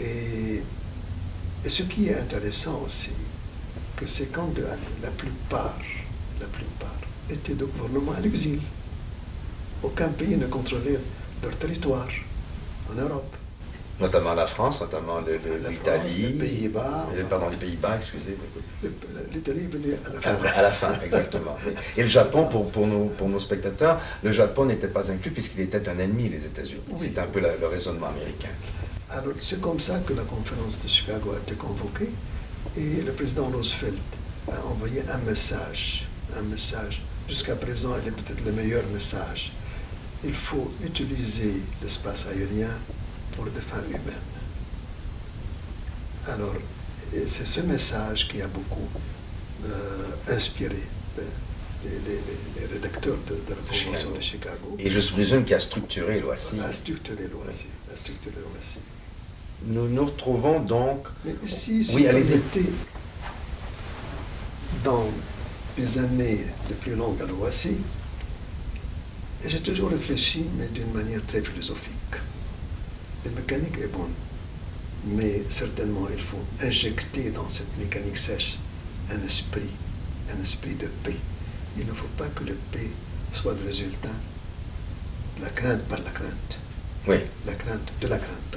[0.00, 0.62] Et,
[1.64, 3.10] et ce qui est intéressant aussi,
[3.96, 5.76] que ces camps de alliés, la plupart,
[6.40, 6.94] la plupart,
[7.28, 8.60] étaient de gouvernements à l'exil.
[9.82, 10.98] Aucun pays ne contrôlait
[11.42, 12.08] leur territoire
[12.90, 13.34] en Europe.
[14.00, 16.22] Notamment la France, notamment le- le- l'Italie.
[16.22, 17.06] les Pays-Bas.
[17.28, 18.36] Pardon, les Pays-Bas, excusez.
[19.32, 20.30] L'Italie est venue à la fin.
[20.46, 21.56] À, à la fin, exactement.
[21.96, 25.60] Et le Japon, pour, pour, nos, pour nos spectateurs, le Japon n'était pas inclus puisqu'il
[25.60, 26.80] était un ennemi des États-Unis.
[26.90, 26.98] Oui.
[27.00, 28.48] C'était un peu la- le raisonnement américain.
[29.10, 32.10] Alors, c'est comme ça que la conférence de Chicago a été convoquée
[32.76, 33.98] et le président Roosevelt
[34.50, 36.06] a envoyé un message.
[36.38, 37.02] Un message.
[37.28, 39.52] Jusqu'à présent, il est peut-être le meilleur message.
[40.24, 42.70] Il faut utiliser l'espace aérien
[43.36, 44.26] pour des fins humaines.
[46.28, 46.54] Alors,
[47.26, 48.88] c'est ce message qui a beaucoup
[49.66, 50.04] euh,
[50.36, 50.76] inspiré
[51.16, 51.22] les,
[51.90, 54.16] les- les- les rédacteurs de, de la Convention Chicago.
[54.16, 54.76] de Chicago.
[54.78, 56.60] Et je présume qu'il a structuré l'OACI.
[56.60, 57.68] a structuré l'OACI.
[57.92, 58.78] a structuré l'OACI.
[59.66, 61.06] Nous nous retrouvons donc.
[61.24, 62.66] Mais ici, si Oui, permettez,
[64.84, 65.06] dans
[65.76, 67.76] les années les plus longues à l'OACI,
[69.46, 71.92] j'ai toujours réfléchi, mais d'une manière très philosophique.
[73.24, 74.12] La mécanique est bonne,
[75.06, 78.58] mais certainement il faut injecter dans cette mécanique sèche
[79.10, 79.70] un esprit,
[80.34, 81.16] un esprit de paix.
[81.76, 82.90] Il ne faut pas que le paix
[83.32, 84.08] soit le résultat
[85.38, 86.58] de la crainte par la crainte
[87.06, 88.56] Oui, la crainte, de la crainte,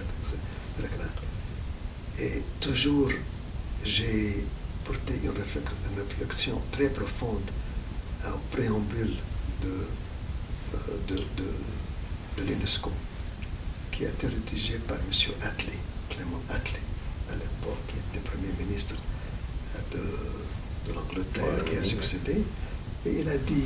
[0.78, 1.22] de la crainte.
[2.20, 3.10] Et toujours,
[3.86, 4.46] j'ai
[4.86, 7.50] porté une, réflex- une réflexion très profonde
[8.26, 9.16] au préambule
[9.62, 9.68] de,
[10.76, 11.48] euh, de, de,
[12.38, 12.92] de l'UNESCO,
[13.96, 15.34] qui a été rédigé par M.
[15.44, 15.72] Attlee,
[16.10, 16.80] Clément Attlee,
[17.32, 18.96] à l'époque, qui était Premier ministre
[19.76, 22.44] euh, de, de l'Angleterre, qui a succédé.
[23.06, 23.66] Et il a dit,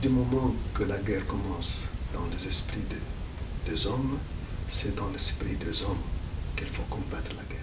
[0.00, 4.18] du moment que la guerre commence dans les esprits de- des hommes,
[4.68, 6.02] c'est dans l'esprit des hommes
[6.56, 7.58] qu'il faut combattre la guerre.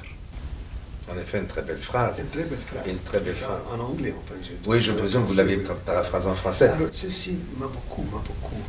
[1.11, 2.19] en effet, une très belle phrase.
[2.19, 2.87] Une très belle phrase.
[2.87, 3.61] Une très belle phrase.
[3.71, 4.35] En, en anglais, enfin.
[4.43, 6.69] j'ai- Oui, je présume que vous l'avez paraphrasé en français.
[6.69, 8.61] Alors, ceci m'a beaucoup, m'a beaucoup,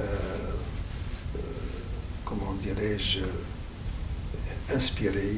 [0.00, 0.04] euh,
[2.32, 3.20] comment dirais-je,
[4.74, 5.36] inspiré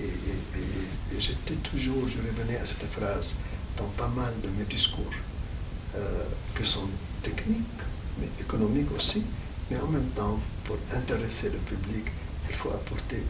[0.00, 3.36] et, j'étais toujours, je revenais à cette phrase
[3.78, 5.14] dans pas mal de mes discours,
[5.94, 6.88] euh, que sont
[7.22, 7.82] techniques,
[8.20, 9.22] mais économiques aussi,
[9.70, 12.04] mais en même temps, pour intéresser le public,
[12.50, 13.22] il faut apporter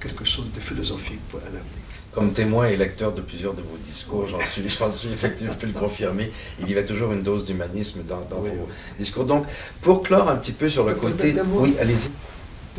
[0.00, 1.87] quelque chose de philosophique pour à l'avenir.
[2.18, 5.58] Comme témoin et lecteur de plusieurs de vos discours, j'en suis, j'en suis effectivement, je
[5.58, 8.72] peux le confirmer, il y avait toujours une dose d'humanisme dans, dans Oui, vos oui.
[8.98, 9.24] discours.
[9.24, 9.46] Donc,
[9.80, 11.34] pour clore un petit peu sur le Mais côté...
[11.54, 12.10] Oui, allez-y.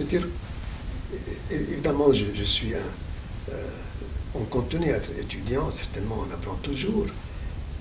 [0.04, 0.28] dire,
[1.50, 2.80] évidemment, je, je suis un.
[3.54, 3.64] euh,
[4.36, 7.06] on continue à être étudiant, certainement, on apprend toujours.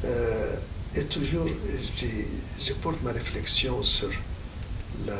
[0.05, 0.55] Euh,
[0.95, 1.47] et toujours,
[2.61, 4.11] je porte ma réflexion sur
[5.07, 5.15] la,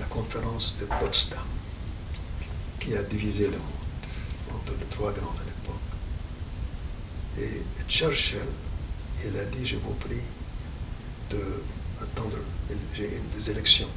[0.00, 1.38] la conférence de Potsdam,
[2.80, 5.51] qui a divisé le monde entre les trois l'époque.
[7.38, 8.38] Et Churchill,
[9.24, 10.20] il a dit, je vous prie
[11.30, 11.38] de
[12.02, 12.36] attendre,
[12.94, 13.88] j'ai des élections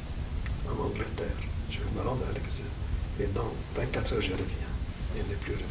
[0.69, 1.35] en Angleterre.
[1.69, 2.69] Je vais me rendre à l'examen.
[3.19, 4.45] Et dans 24 heures, je reviens.
[5.15, 5.65] Il n'est plus revenu.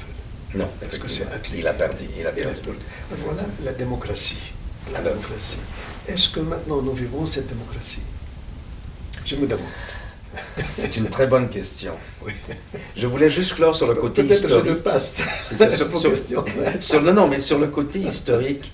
[0.55, 1.59] Non, Parce que c'est effectivement, athlète.
[1.61, 2.05] il a perdu.
[2.19, 2.69] Il a perdu.
[3.25, 4.53] Voilà la démocratie.
[4.93, 5.15] La Alors.
[5.15, 5.59] démocratie.
[6.09, 8.03] Est-ce que maintenant nous vivons cette démocratie?
[9.25, 9.67] Je me demande.
[10.77, 11.95] C'est une très bonne question.
[12.25, 12.33] Oui.
[12.97, 14.67] Je voulais juste clore sur le côté Peut-être je historique.
[14.67, 15.23] le passe.
[15.45, 15.89] C'est ça, sur,
[16.81, 18.73] sur le non, mais sur le côté historique.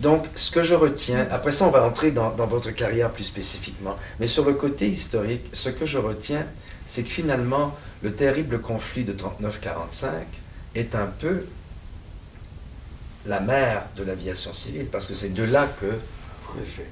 [0.00, 3.24] Donc, ce que je retiens, après ça, on va entrer dans, dans votre carrière plus
[3.24, 6.44] spécifiquement, mais sur le côté historique, ce que je retiens,
[6.86, 10.08] c'est que finalement, le terrible conflit de 39-45
[10.74, 11.44] est un peu
[13.26, 15.86] la mère de l'aviation civile, parce que c'est de là que.
[15.86, 16.90] En effet.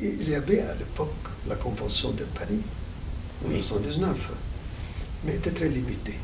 [0.00, 1.08] Il y avait à l'époque
[1.48, 2.62] la Convention de Paris,
[3.44, 3.54] en Oui.
[3.54, 4.16] 1919,
[5.24, 6.18] mais était très limitée.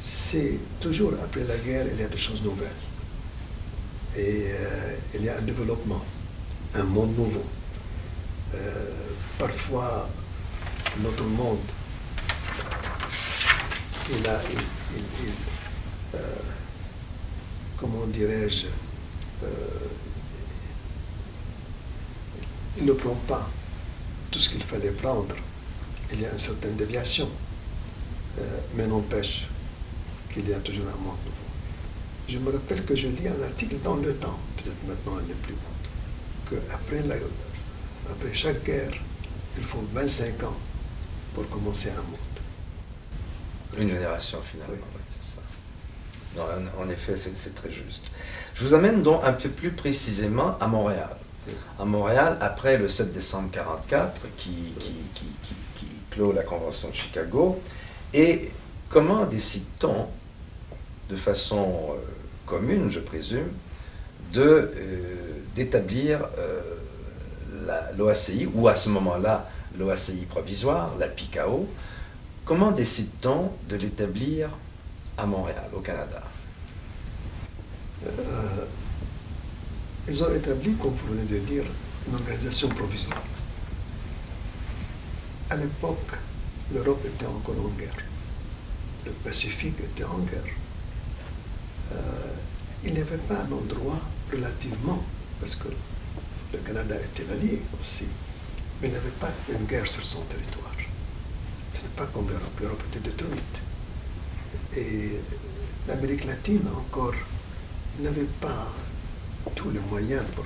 [0.00, 2.68] C'est toujours après la guerre, il y a des choses nouvelles.
[4.16, 6.02] Et euh, il y a un développement,
[6.74, 7.44] un monde nouveau.
[8.54, 8.90] Euh,
[9.38, 10.08] parfois,
[11.02, 11.58] notre monde,
[14.10, 14.58] il a, il,
[14.98, 15.32] il- il,
[16.14, 16.18] euh,
[17.78, 18.66] comment dirais-je,
[22.78, 23.48] il ne prend pas
[24.36, 25.34] tout ce qu'il fallait prendre.
[26.12, 27.26] Il y a une certaine déviation,
[28.38, 28.42] euh,
[28.74, 29.48] mais n'empêche
[30.32, 31.48] qu'il y a toujours un monde nouveau.
[32.28, 35.40] Je me rappelle que je lis un article dans le temps, peut-être maintenant il n'est
[35.40, 35.54] plus,
[36.50, 37.02] qu'après
[38.10, 38.92] après chaque guerre,
[39.56, 40.56] il faut 25 ans
[41.34, 42.36] pour commencer un monde.
[43.78, 46.42] Une génération finalement, c'est ça.
[46.78, 48.10] en, effet, c'est très juste.
[48.54, 51.16] Je vous amène donc un peu plus précisément à Montréal.
[51.78, 54.74] À Montréal, après le 7 décembre 1944, qui,
[56.10, 57.60] clôt la Convention de Chicago,
[58.14, 58.50] et
[58.88, 60.06] comment décide-t-on,
[61.10, 61.96] de façon euh,
[62.46, 63.48] commune, je présume,
[64.36, 64.66] euh,
[65.54, 66.60] d'établir euh,
[67.96, 71.68] l'OACI, ou à ce moment-là l'OACI provisoire, la PICAO,
[72.44, 74.50] comment décide-t-on de l'établir
[75.16, 76.22] à Montréal, au Canada?
[80.08, 81.64] Ils ont établi, comme vous venez de dire,
[82.06, 83.22] une organisation provisoire.
[85.50, 86.12] À l'époque,
[86.72, 88.04] l'Europe était encore en guerre.
[89.04, 90.54] Le Pacifique était en guerre.
[91.92, 92.32] Euh,
[92.84, 93.98] il n'y avait pas un endroit
[94.32, 95.02] relativement,
[95.40, 95.68] parce que
[96.52, 98.04] le Canada était allié aussi,
[98.80, 100.74] mais il n'y avait pas une guerre sur son territoire.
[101.72, 102.60] Ce n'est pas comme l'Europe.
[102.60, 103.60] L'Europe était détruite.
[104.76, 105.20] Et
[105.88, 107.14] l'Amérique latine encore
[108.00, 108.68] n'avait pas
[109.54, 110.44] tous les moyens pour,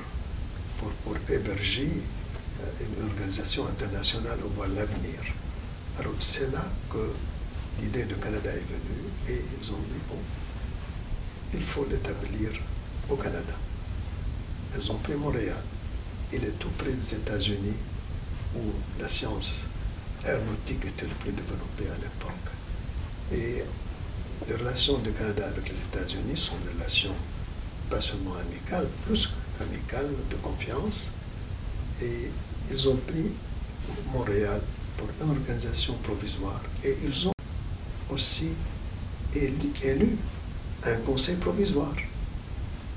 [1.05, 1.91] pour, héberger
[2.61, 5.21] euh, une organisation internationale au voir l'avenir.
[5.99, 7.13] Alors c'est là que
[7.81, 10.19] l'idée du Canada est venue et ils ont dit, bon,
[11.55, 12.51] il faut l'établir
[13.09, 13.55] au Canada.
[14.79, 15.63] Ils ont pris Montréal.
[16.33, 17.77] Il est tout près des États-Unis
[18.55, 18.61] où
[19.01, 19.67] la science
[20.25, 22.51] aéronautique était le plus développée à l'époque.
[23.33, 23.65] Et
[24.49, 27.15] les relations du Canada avec les États-Unis sont des relations
[27.91, 31.13] pas seulement amicales, plus qu'amicales, de confiance.
[32.03, 32.31] Et
[32.71, 33.31] ils ont pris
[34.13, 34.61] Montréal
[34.97, 37.33] pour une organisation provisoire et ils ont
[38.11, 38.51] aussi
[39.35, 40.17] élu
[40.85, 41.95] un conseil provisoire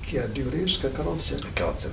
[0.08, 1.54] qui a duré jusqu'à 47.
[1.56, 1.92] 47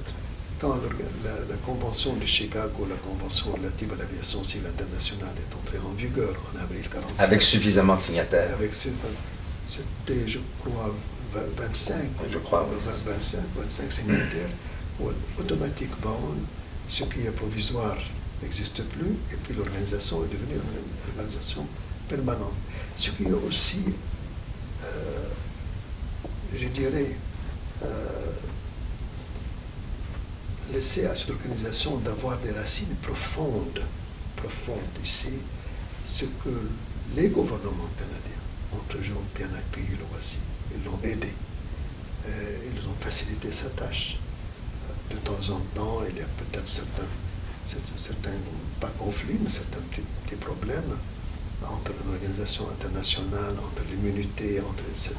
[0.60, 0.78] quand
[1.24, 6.34] la, Convention de Chicago, la Convention relative à l'aviation civile internationale est entrée en vigueur
[6.52, 7.24] en avril 1945.
[7.24, 8.52] Avec suffisamment de signataires.
[8.52, 10.94] Avec, c'était, je crois,
[11.32, 11.94] 25.
[12.30, 12.68] Je crois,
[13.06, 14.48] 25, 25 signataires.
[15.38, 16.20] automatiquement,
[16.88, 17.96] ce qui est provisoire
[18.42, 21.66] n'existe plus, et puis l'organisation est devenue une organisation
[22.08, 22.54] permanente.
[22.96, 23.84] Ce qui est aussi,
[24.84, 25.28] euh,
[26.54, 27.14] je dirais,
[27.84, 27.86] euh,
[30.72, 33.82] laisser à cette organisation d'avoir des racines profondes,
[34.36, 35.32] profondes ici,
[36.04, 36.50] ce que
[37.16, 38.40] les gouvernements canadiens
[38.72, 40.38] ont toujours bien accueilli l'OASI.
[40.74, 41.32] Ils l'ont aidé.
[42.28, 44.18] Euh, ils ont facilité sa tâche.
[45.10, 47.08] De temps en temps, il y a peut-être certains,
[47.64, 48.30] certains,
[48.80, 50.96] pas conflits, mais certains petits, problèmes
[51.64, 55.16] entre l'organisation internationale, entre l'immunité, entre etc.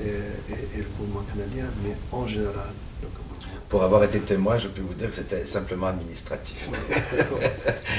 [0.00, 3.08] Et, et, le gouvernement canadien, mais en général, le
[3.72, 6.68] pour avoir été témoin, je peux vous dire que c'était simplement administratif.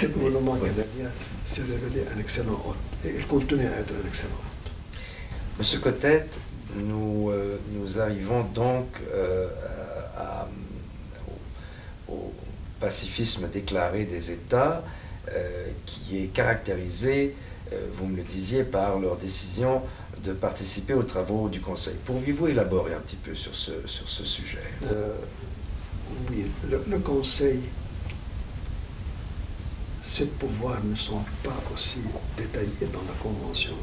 [0.03, 1.09] le gouvernement canadien
[1.47, 4.52] s'est révélé un excellent hôte et il continue à être un excellent.
[5.59, 6.25] Monsieur Cotet,
[6.75, 9.47] nous, euh, nous arrivons donc euh,
[12.09, 12.33] au,
[12.79, 14.83] pacifisme déclaré des États
[15.31, 17.35] euh, qui est caractérisé,
[17.95, 19.81] vous me le disiez, par leur décision
[20.23, 21.95] de participer aux travaux du Conseil.
[22.05, 24.59] Pourriez-vous élaborer un petit peu sur ce sujet?
[26.29, 27.61] Oui, le, Conseil,
[30.01, 31.99] ses pouvoirs ne sont pas aussi
[32.37, 33.73] détaillés dans la Convention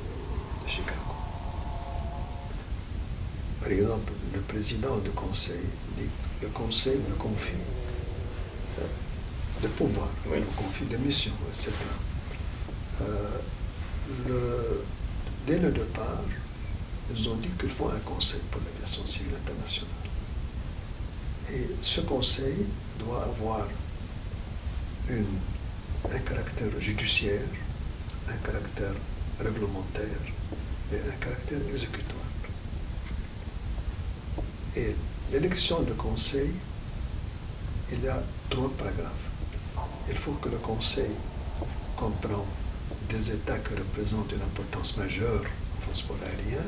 [0.64, 1.09] de Chicago.
[3.60, 5.60] Par exemple, le président du Conseil
[5.96, 6.04] dit
[6.40, 7.52] que le Conseil me confie
[8.78, 8.82] euh,
[9.60, 11.72] des pouvoirs, me confie des missions, etc.
[13.02, 14.76] Euh,
[15.46, 16.22] dès le départ,
[17.14, 19.90] ils ont dit qu'il faut un Conseil pour l'aviation civile internationale.
[21.52, 22.66] Et ce conseil
[22.98, 23.66] doit avoir
[25.10, 27.40] un caractère judiciaire,
[28.28, 28.94] un caractère
[29.38, 30.04] réglementaire
[30.92, 32.19] et un caractère exécutoire.
[34.76, 34.94] Et
[35.32, 36.50] l'élection de conseil,
[37.92, 39.30] il y a trois paragraphes.
[40.08, 41.10] Il faut que le conseil
[41.96, 42.46] comprend
[43.08, 46.64] des États qui représentent une importance majeure au transport aérien.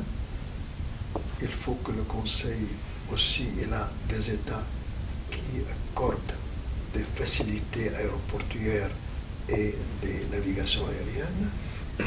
[1.40, 2.66] Il faut que le conseil
[3.12, 4.64] aussi, il a des États
[5.30, 5.62] qui
[5.94, 6.18] accordent
[6.94, 8.90] des facilités aéroportuaires
[9.48, 11.50] et des navigations aériennes.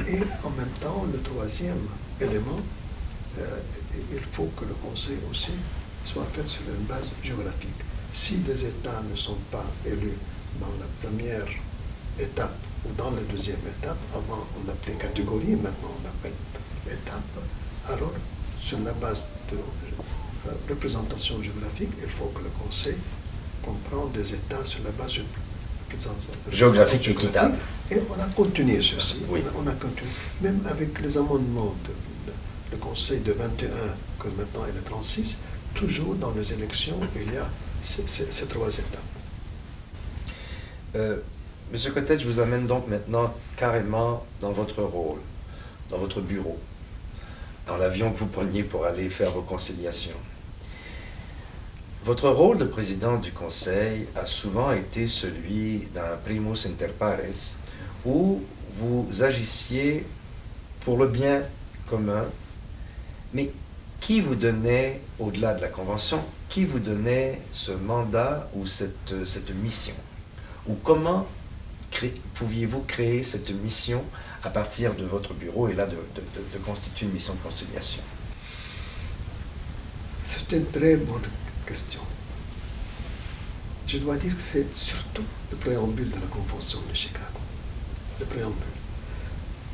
[0.08, 1.88] Et en même temps, le troisième
[2.20, 2.60] élément,
[3.40, 3.60] euh,
[4.12, 5.52] il faut que le Conseil aussi
[6.06, 7.82] soit fait sur une base géographique.
[8.12, 10.18] Si des États ne sont pas élus
[10.60, 11.48] dans la première
[12.20, 16.38] étape ou dans la deuxième étape, avant on appelait catégorie, maintenant on appelle
[16.88, 17.44] étape,
[17.90, 18.14] alors
[18.60, 19.58] sur la base de
[20.70, 22.96] représentation géographique, il faut que le Conseil
[23.64, 25.26] comprenne des États sur la base d'une
[26.52, 27.56] géographique équitable.
[27.92, 29.18] Et on a continué ceci.
[29.30, 29.42] Oui.
[29.58, 30.10] On, a, continué.
[30.42, 32.32] Même avec les amendements de,
[32.72, 33.68] le Conseil de 21,
[34.20, 35.38] que maintenant est le 36,
[35.76, 37.48] toujours dans les élections, il y a
[37.84, 39.00] ces, trois étapes.
[40.96, 41.18] Euh,
[41.72, 45.20] Monsieur Cotet, je vous amène donc maintenant carrément dans votre rôle,
[45.90, 46.58] dans votre bureau,
[47.68, 50.18] dans l'avion que vous preniez pour aller faire vos conciliations.
[52.06, 57.58] Votre rôle de président du Conseil a souvent été celui d'un primus inter pares,
[58.06, 60.06] où vous agissiez
[60.82, 61.42] pour le bien
[61.90, 62.26] commun,
[63.34, 63.52] mais
[64.00, 69.54] qui vous donnait, au-delà de la Convention, qui vous donnait ce mandat ou cette, cette
[69.56, 69.96] mission
[70.68, 71.28] Ou comment
[72.34, 74.04] pouviez-vous créer cette mission
[74.44, 78.04] à partir de votre bureau et là de, de constituer une mission de conciliation
[80.24, 81.22] C'est une très bonne
[81.66, 82.02] question.
[83.88, 87.40] Je dois dire que c'est surtout le préambule de la Convention de Chicago.
[88.20, 88.64] Le préambule.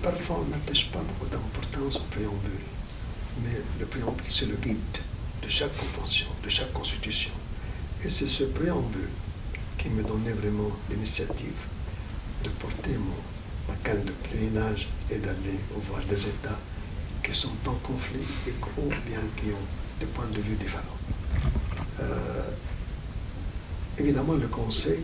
[0.04, 2.60] Parfois, on n'attache pas beaucoup d'importance au préambule,
[3.44, 4.78] mais le préambule, c'est le guide
[5.42, 7.32] de chaque convention, de chaque constitution.
[8.04, 9.10] Et c'est ce préambule
[9.78, 11.60] qui me donnait vraiment l'initiative
[12.44, 13.16] de porter mon,
[13.68, 16.60] ma canne de plénage et d'aller voir les États
[17.24, 19.68] qui sont en conflit et ou bien qui ont
[20.00, 20.98] des points de vue différents.
[22.00, 22.50] Euh,
[23.98, 25.04] évidemment, le Conseil,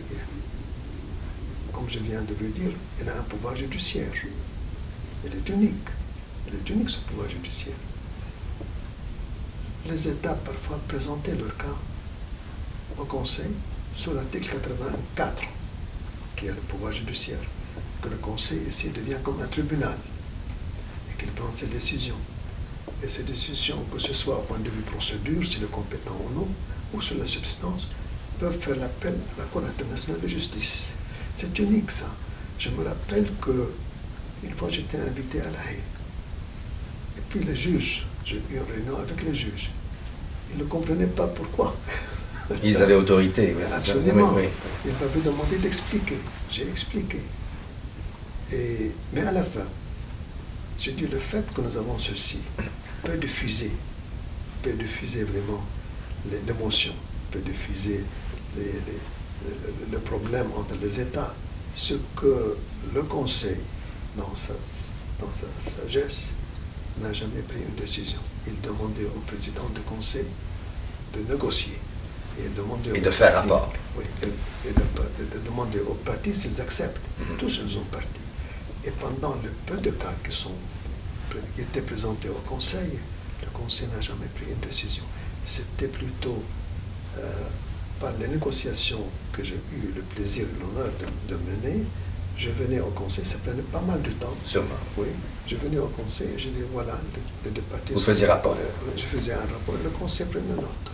[1.72, 4.10] comme je viens de le dire, il a un pouvoir judiciaire.
[5.24, 5.88] Il est unique.
[6.48, 7.74] Il est unique ce pouvoir judiciaire.
[9.86, 11.76] Les États parfois présentaient leur cas
[12.98, 13.50] au Conseil
[13.96, 15.42] sous l'article 84
[16.36, 17.40] qui est le pouvoir judiciaire,
[18.00, 19.96] que le Conseil ici devient comme un tribunal
[21.10, 22.18] et qu'il prend ses décisions.
[23.02, 26.38] Et ces décisions, que ce soit au point de vue procédure, s'il est compétent ou
[26.38, 26.48] non,
[26.94, 27.88] ou sur la substance,
[28.38, 30.92] peuvent faire l'appel à la Cour internationale de justice.
[31.34, 32.08] C'est unique ça.
[32.58, 33.70] Je me rappelle que
[34.44, 35.82] une fois j'étais invité à La Haye.
[37.16, 39.70] Et puis le juge, j'ai eu une réunion avec le juge.
[40.52, 41.74] Il ne comprenait pas pourquoi.
[42.62, 43.54] Ils avaient autorité.
[43.56, 44.32] Oui, Absolument.
[44.34, 44.44] Oui,
[44.84, 46.18] Il m'avait demandé d'expliquer.
[46.50, 47.20] J'ai expliqué.
[48.52, 49.66] Et, mais à la fin,
[50.78, 52.40] j'ai dit le fait que nous avons ceci
[53.02, 53.72] peut diffuser,
[54.62, 55.62] peut diffuser vraiment
[56.46, 56.92] l'émotion,
[57.30, 58.04] peut diffuser
[58.56, 58.72] les,
[59.90, 61.34] le problème entre les États.
[61.72, 62.56] Ce que
[62.94, 63.56] le Conseil,
[64.16, 64.54] dans sa,
[65.20, 66.32] dans sa sagesse,
[67.00, 68.18] n'a jamais pris une décision.
[68.46, 70.26] Il demandait au président du Conseil
[71.14, 71.78] de négocier
[72.38, 73.72] et, de faire rapport.
[73.96, 77.00] Oui, et, de, demander aux partis s'ils acceptent.
[77.18, 77.36] Mhm.
[77.38, 78.06] Tous ils ont parti.
[78.84, 80.52] Et pendant le peu de cas qui, sont,
[81.54, 82.98] qui étaient présentés au Conseil,
[83.42, 85.02] le Conseil n'a jamais pris une décision.
[85.44, 86.42] C'était plutôt
[87.18, 87.22] euh,
[88.00, 90.90] par les négociations que j'ai eu le plaisir et l'honneur
[91.28, 91.84] de, mener,
[92.38, 94.34] je venais au conseil, ça prenait pas mal de temps.
[94.44, 94.68] Sûrement.
[94.96, 95.08] Oui,
[95.46, 96.98] je venais au conseil et je disais voilà,
[97.44, 97.92] les deux partis.
[97.92, 98.56] Vous faisiez rapport.
[98.96, 100.92] Je faisais un rapport et le conseil prenait note.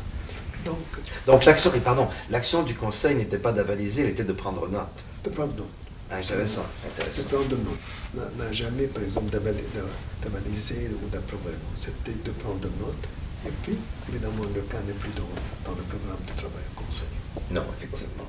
[0.64, 0.78] Donc,
[1.26, 4.88] Donc l'action, pardon, l'action du Conseil n'était pas d'avaliser, elle était de prendre note.
[5.22, 5.68] De prendre note.
[6.10, 7.22] Ah, intéressant, intéressant.
[7.22, 8.38] De prendre note.
[8.38, 11.52] N'a jamais, par exemple, d'avaliser ou d'approuver.
[11.74, 13.04] C'était de prendre note.
[13.46, 13.76] Et puis,
[14.08, 17.08] évidemment, le cas n'est plus dans, dans, le programme de travail au Conseil.
[17.50, 18.24] Non, effectivement.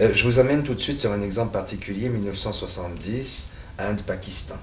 [0.00, 3.48] Euh, je vous amène tout de suite sur un exemple particulier, 1970,
[3.78, 4.56] Inde-Pakistan.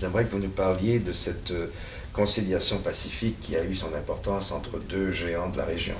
[0.00, 1.68] J'aimerais que vous nous parliez de cette euh,
[2.12, 5.94] conciliation pacifique qui a eu son importance entre deux géants de la région.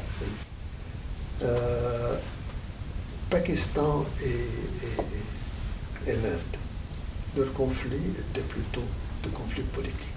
[1.42, 2.16] Euh,
[3.30, 6.56] Pakistan et, l'Inde,
[7.36, 7.96] leur conflit
[8.30, 8.84] était plutôt
[9.24, 10.08] de conflit politique.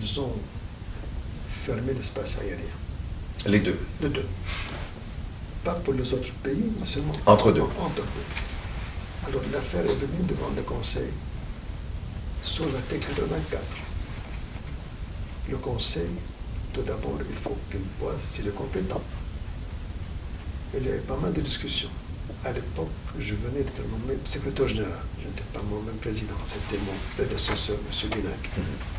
[0.00, 0.32] Ils ont
[1.64, 2.56] fermé l'espace aérien.
[3.46, 4.26] Les deux Les deux.
[5.66, 7.60] Pas pour les autres pays, mais seulement entre deux.
[7.60, 9.28] Entre deux.
[9.28, 11.10] Alors l'affaire est venue devant le Conseil
[12.40, 13.62] sur l'article 24.
[15.50, 16.10] Le Conseil,
[16.72, 19.02] tout d'abord, il faut qu'il voit s'il est compétent
[20.78, 21.88] il y avait pas mal de discussions.
[22.44, 24.92] À l'époque, je venais d'être nommé secrétaire général.
[25.20, 28.10] Je n'étais pas moi-même président, c'était mon prédécesseur, M.
[28.10, 28.50] Dinac.
[28.56, 28.95] Mhm.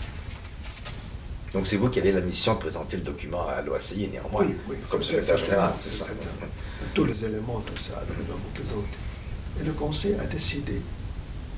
[1.54, 4.56] Donc c'est vous qui avez la mission de présenter le document à l'OACI néanmoins, oui,
[4.70, 6.08] oui, comme secrétaire général, c'est ça.
[6.93, 8.98] Tous les éléments, tout ça, nous l'avons présenté.
[9.60, 10.82] Et le Conseil a décidé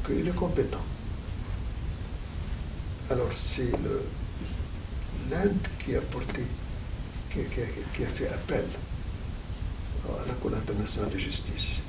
[0.06, 0.84] qu'il est compétent.
[3.10, 3.72] Alors c'est
[5.32, 6.44] l'Inde qui a porté,
[7.32, 8.66] qui a fait appel
[10.08, 11.82] à la Cour internationale de justice.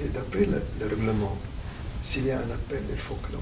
[0.00, 1.36] Et d'après le, règlement,
[2.00, 3.38] s'il y a un appel, il faut que, le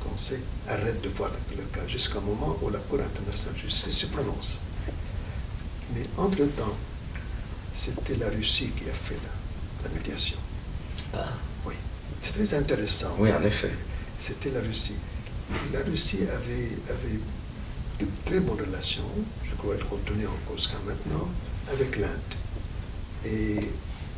[0.00, 4.06] Conseil arrête de voir le, cas jusqu'au moment où la Cour internationale de justice se
[4.06, 4.58] prononce.
[5.94, 6.76] Mais entre-temps,
[7.74, 9.18] c'était la Russie qui a fait
[9.84, 10.38] la, médiation.
[11.14, 11.28] Ah.
[11.66, 11.74] Oui.
[12.20, 13.14] C'est très intéressant.
[13.18, 13.72] Oui, en effet.
[14.18, 14.96] C'était la Russie.
[15.72, 17.20] La Russie avait, avait
[17.98, 19.02] de très bonnes relations,
[19.44, 21.28] je crois qu'elles continuent encore jusqu'à maintenant,
[21.70, 22.34] avec l'Inde.
[23.26, 23.58] Et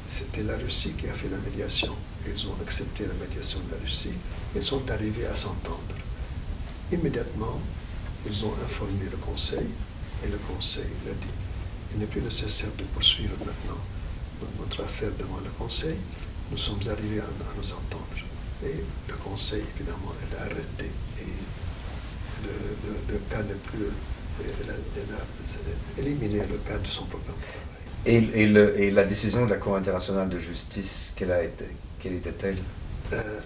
[0.08, 1.96] c'était la Russie qui a fait la médiation.
[2.26, 4.12] Ils ont accepté la médiation de la Russie.
[4.54, 5.96] Ils sont arrivés à s'entendre.
[6.90, 7.60] Immédiatement,
[8.26, 9.66] ils ont informé le Conseil
[10.24, 11.34] et le Conseil l'a dit.
[11.92, 13.78] Il n'est plus nécessaire de poursuivre maintenant
[14.58, 15.96] notre affaire devant le Conseil.
[16.50, 17.24] Nous sommes arrivés à,
[17.56, 18.06] nous entendre.
[18.64, 20.90] Et le Conseil, évidemment, elle a arrêté.
[21.20, 21.26] Et
[23.12, 23.88] le, cas n'est plus.
[24.60, 27.32] Elle a, éliminé le cas de son propre
[28.06, 31.64] le, et, la décision de la Cour internationale de justice, quelle, a été,
[32.02, 32.58] quelle était-elle?
[33.12, 33.40] Euh,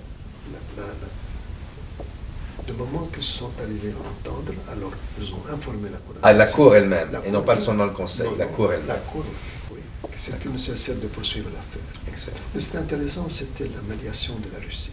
[2.66, 6.14] Le moment qu'ils sont arrivés à entendre, alors ils ont informé la Cour.
[6.22, 8.88] Ah, la Cour elle-même, et non pas seulement le Conseil, la Cour elle-même.
[8.88, 9.24] La Cour,
[9.70, 9.80] oui,
[10.16, 11.82] c'est plus nécessaire de poursuivre l'affaire.
[12.09, 12.36] Excellent.
[12.54, 14.92] Mais c'est intéressant, c'était la médiation de la Russie.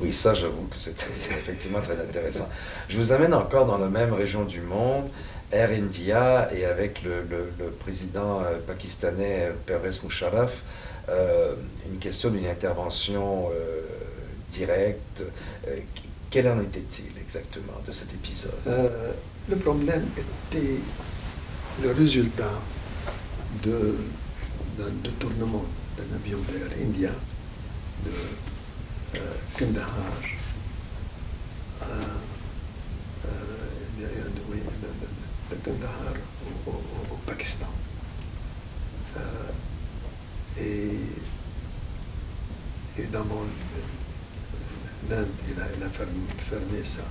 [0.00, 0.92] Oui, ça, j'avoue que c'est
[1.32, 2.48] effectivement très intéressant.
[2.88, 5.08] Je vous amène encore dans la même région du monde.
[5.50, 7.24] Air India et avec le,
[7.80, 10.62] président euh, pakistanais Pervez Musharraf,
[11.08, 11.54] euh,
[11.90, 13.80] une question d'une intervention euh,
[14.50, 15.22] directe.
[16.30, 18.52] quel en était-il exactement de cet épisode?
[19.48, 20.80] Le problème était
[21.82, 22.52] le résultat
[23.64, 25.64] d'un détournement
[25.96, 27.10] d'un avion d'Air India
[28.04, 28.12] de
[29.58, 30.22] Kandahar
[35.50, 36.14] de Kandahar
[36.66, 37.66] au, Pakistan.
[40.60, 40.94] Euh,
[42.96, 43.42] et évidemment,
[45.08, 47.02] l'Inde, il a, il a fermé, ça,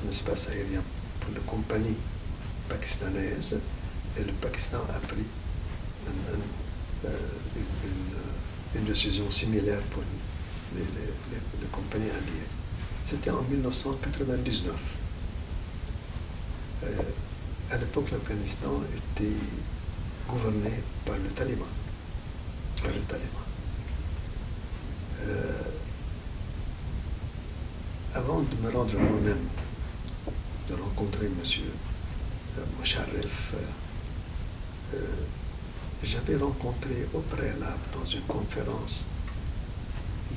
[0.00, 0.82] son espace aérien
[1.20, 1.96] pour la compagnie
[2.68, 3.58] pakistanaise
[4.18, 5.24] et le Pakistan a pris
[6.06, 7.10] euh,
[8.74, 10.02] une, décision similaire pour
[10.74, 12.52] les, les, les compagnies indiennes.
[13.06, 14.74] C'était en 1999
[17.70, 19.32] à l'époque, l'Afghanistan était
[20.28, 20.70] gouverné
[21.06, 21.64] par le Taliban.
[25.24, 25.52] Euh,
[28.14, 29.48] avant de me rendre moi-même,
[30.68, 31.34] de rencontrer M.
[32.78, 33.54] Mosharraf,
[34.94, 34.98] euh,
[36.02, 39.04] j'avais rencontré au préalable dans une conférence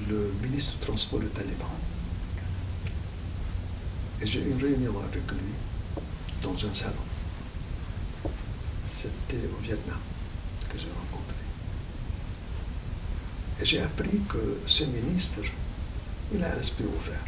[0.08, 1.66] le ministre du Transport du Taliban.
[4.22, 5.54] Et j'ai eu une réunion avec lui
[6.44, 6.94] dans un salon.
[8.88, 10.00] C'était au Vietnam
[10.70, 11.35] que j'ai rencontré.
[13.62, 15.42] Et j'ai appris que ce ministre,
[16.34, 17.24] il a un esprit ouvert.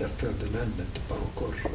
[0.00, 1.52] L'affaire de l'Inde n'était pas encore...
[1.66, 1.68] Euh,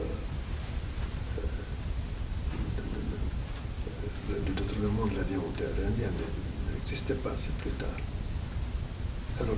[4.32, 5.44] euh, le, détournement de l'avion
[5.88, 6.10] indien
[6.74, 7.90] n'existait pas, c'est plus tard.
[9.42, 9.58] Alors,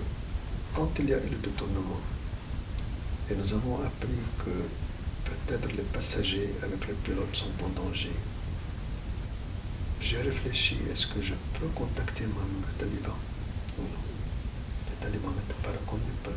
[0.74, 2.02] quand il y a eu le détournement,
[3.30, 4.52] et nous avons appris que
[5.30, 8.12] peut-être les passagers avec le pilote sont en danger.
[10.00, 13.18] J'ai réfléchi, est-ce que je peux contacter moi-même le taliban
[13.78, 14.04] ou non?
[14.89, 16.34] Les talibans n'étaient pas reconnus par,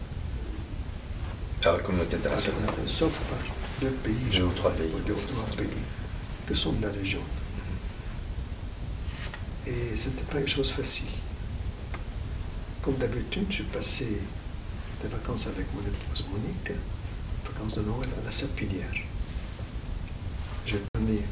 [1.62, 2.74] par la communauté internationale.
[2.86, 3.38] Sauf par
[3.80, 5.68] deux pays, deux ou trois pays, deux ou trois pays
[6.46, 7.22] que sont de la région.
[9.66, 11.10] Et ce n'était pas une chose facile.
[12.82, 14.22] Comme d'habitude, j'ai passé
[15.02, 16.72] des vacances avec mon épouse Monique
[17.76, 18.90] de Noël à la Sapinière.
[20.66, 21.22] J'ai donné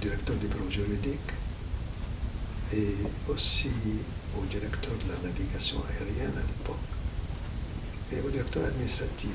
[0.00, 1.30] directeur du bureau juridique
[2.72, 2.94] et
[3.28, 3.70] aussi
[4.38, 6.76] au directeur de la navigation aérienne à l'époque
[8.12, 9.34] et au directeur administratif.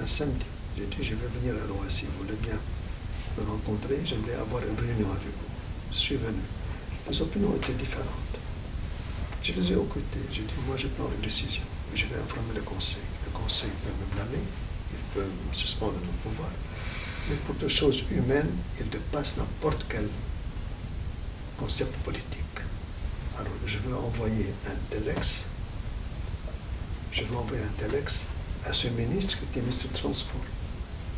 [0.00, 0.46] Un samedi,
[0.76, 2.58] j'ai dit je vais venir à Roissy, vous voulez bien
[3.38, 5.92] me rencontrer, j'aimerais avoir une réunion avec vous.
[5.92, 6.42] Je suis venu.
[7.08, 8.38] Les opinions étaient différentes.
[9.42, 11.62] Je les ai écoutées, j'ai dit moi je prends une décision,
[11.94, 14.42] je vais informer le conseil le Conseil peut me blâmer,
[14.92, 16.50] il peut me suspendre mon pouvoir.
[17.28, 18.50] Mais pour des choses humaines,
[18.80, 20.08] il dépasse n'importe quel
[21.58, 22.24] concept politique.
[23.38, 25.44] Alors, je veux envoyer un telex,
[27.12, 28.26] je veux envoyer un telex
[28.64, 30.40] à ce ministre qui était ministre du Transport.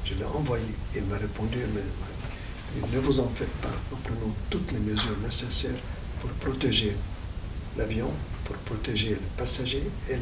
[0.04, 1.58] Je l'ai envoyé, il m'a répondu
[2.92, 5.78] ne vous en faites pas, nous prenons toutes les mesures nécessaires
[6.20, 6.96] pour protéger
[7.76, 8.10] l'avion,
[8.44, 10.14] pour protéger les passagers et,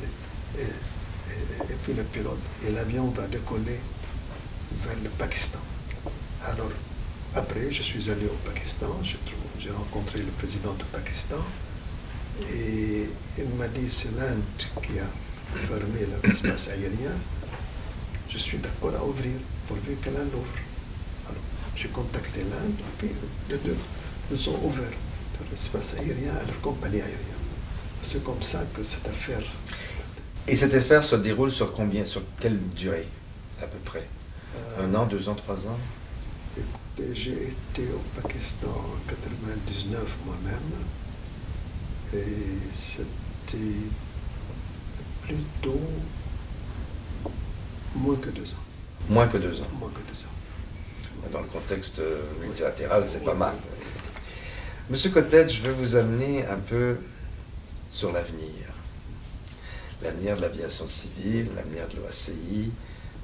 [0.60, 2.38] et, puis le pilote.
[2.66, 3.80] Et l'avion va décoller
[4.82, 5.58] vers le Pakistan.
[6.44, 6.70] Alors,
[7.34, 8.86] après, je suis allé au Pakistan,
[9.58, 11.44] j'ai rencontré le président du Pakistan,
[12.50, 14.42] et il m'a dit c'est l'Inde
[14.82, 15.06] qui a
[15.66, 17.12] fermé l'espace aérien.
[18.30, 19.32] Je suis d'accord à ouvrir
[19.66, 20.58] pourvu que l'Inde ouvre.
[21.28, 21.42] Alors,
[21.76, 23.10] j'ai contacté l'Inde, puis
[23.50, 23.76] les deux
[24.30, 24.90] nous ont ouvert
[25.50, 27.46] l'espace aérien à leur compagnie aérienne.
[28.02, 29.42] C'est comme ça que cette affaire.
[30.46, 33.08] Et cette affaire se déroule sur combien, sur quelle durée,
[33.62, 34.06] à peu près?
[34.56, 35.78] Euh, Un an, deux ans, trois ans?
[37.12, 40.58] J'ai été au Pakistan en 99 moi-même.
[42.14, 43.58] Et c'était
[45.22, 45.80] plutôt
[47.94, 48.64] moins que deux ans.
[49.08, 49.66] Moins que deux ans.
[49.78, 51.30] Moins que deux ans.
[51.30, 53.54] Dans le contexte euh, multilatéral, c'est pas mal.
[54.88, 56.96] Monsieur Cotet, je veux vous amener un peu
[57.90, 58.64] sur l'avenir.
[60.02, 62.70] L'avenir de l'aviation civile, l'avenir de l'OACI,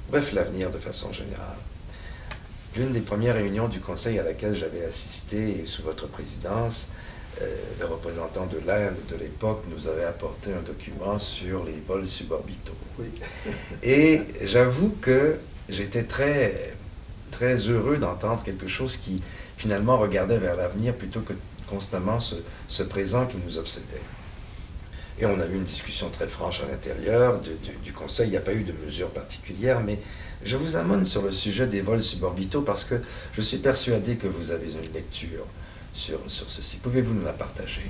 [0.09, 1.57] bref, l'avenir de façon générale.
[2.75, 6.89] L'une des premières réunions du Conseil à laquelle j'avais assisté sous votre présidence,
[7.41, 12.07] euh, le représentant de l'Inde de l'époque nous avait apporté un document sur les vols
[12.07, 12.75] suborbitaux.
[12.99, 13.11] Oui.
[13.83, 15.37] Et j'avoue que
[15.69, 16.73] j'étais très,
[17.31, 19.21] très heureux d'entendre quelque chose qui
[19.57, 21.33] finalement regardait vers l'avenir plutôt que
[21.67, 22.35] constamment ce,
[22.67, 24.01] ce présent qui nous obsédait.
[25.17, 28.27] Et on a eu une discussion très franche à l'intérieur du, du- du Conseil.
[28.27, 29.97] Il n'y a pas eu de mesures particulières, mais
[30.43, 32.95] je vous amène sur le sujet des vols suborbitaux parce que
[33.33, 35.45] je suis persuadé que vous avez une lecture
[35.93, 36.77] sur, sur ceci.
[36.77, 37.89] Pouvez-vous nous la partager?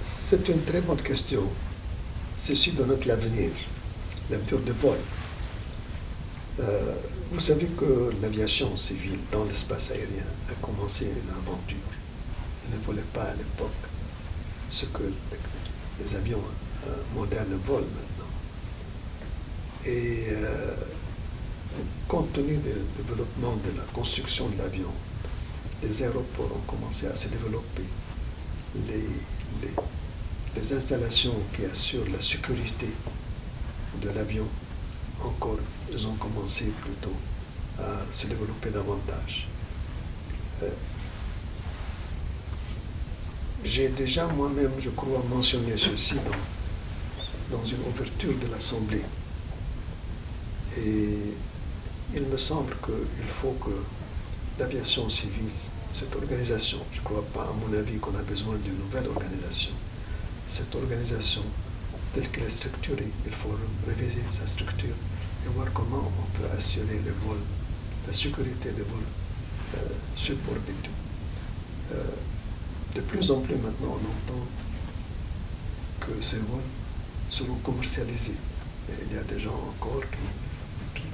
[0.00, 1.42] C'est une très bonne question.
[2.36, 3.50] Celui de notre l'avenir,
[4.30, 4.96] l'avenir de vol.
[6.60, 6.94] Euh,
[7.30, 11.76] vous savez que l'aviation civile dans l'espace aérien a commencé une aventure.
[12.64, 13.70] Elle ne volait pas à l'époque
[14.70, 15.02] ce que
[16.00, 16.42] les avions
[16.86, 17.86] euh, modernes volent.
[19.86, 20.74] Et euh,
[22.08, 24.90] compte tenu du développement de la construction de l'avion,
[25.82, 27.82] les aéroports ont commencé à se développer.
[28.88, 29.04] Les,
[30.56, 32.88] les, installations qui assurent la sécurité
[34.00, 34.46] de l'avion,
[35.22, 35.58] encore,
[35.92, 37.14] ils ont commencé plutôt
[37.78, 39.46] à se développer davantage.
[40.62, 40.70] Euh,
[43.64, 49.02] J'ai déjà moi-même, je crois, mentionné ceci dans, dans une ouverture de l'Assemblée.
[50.78, 51.34] Et
[52.14, 53.70] il me semble qu'il faut que
[54.58, 55.50] l'aviation civile,
[55.92, 59.72] cette organisation, je ne crois pas, à mon avis, qu'on a besoin d'une nouvelle organisation.
[60.46, 61.42] Cette organisation,
[62.14, 63.56] telle qu'elle est structurée, il faut
[63.86, 64.94] réviser sa structure
[65.44, 67.38] et voir comment on peut assurer le vol,
[68.06, 69.10] la sécurité des vols
[69.76, 69.78] euh,
[70.16, 70.90] suborbitaux.
[71.92, 72.02] Euh,
[72.94, 74.46] de plus en plus maintenant, on entend
[76.00, 76.62] que ces vols
[77.30, 78.36] seront commercialisés.
[78.88, 80.18] Et il y a des gens encore qui,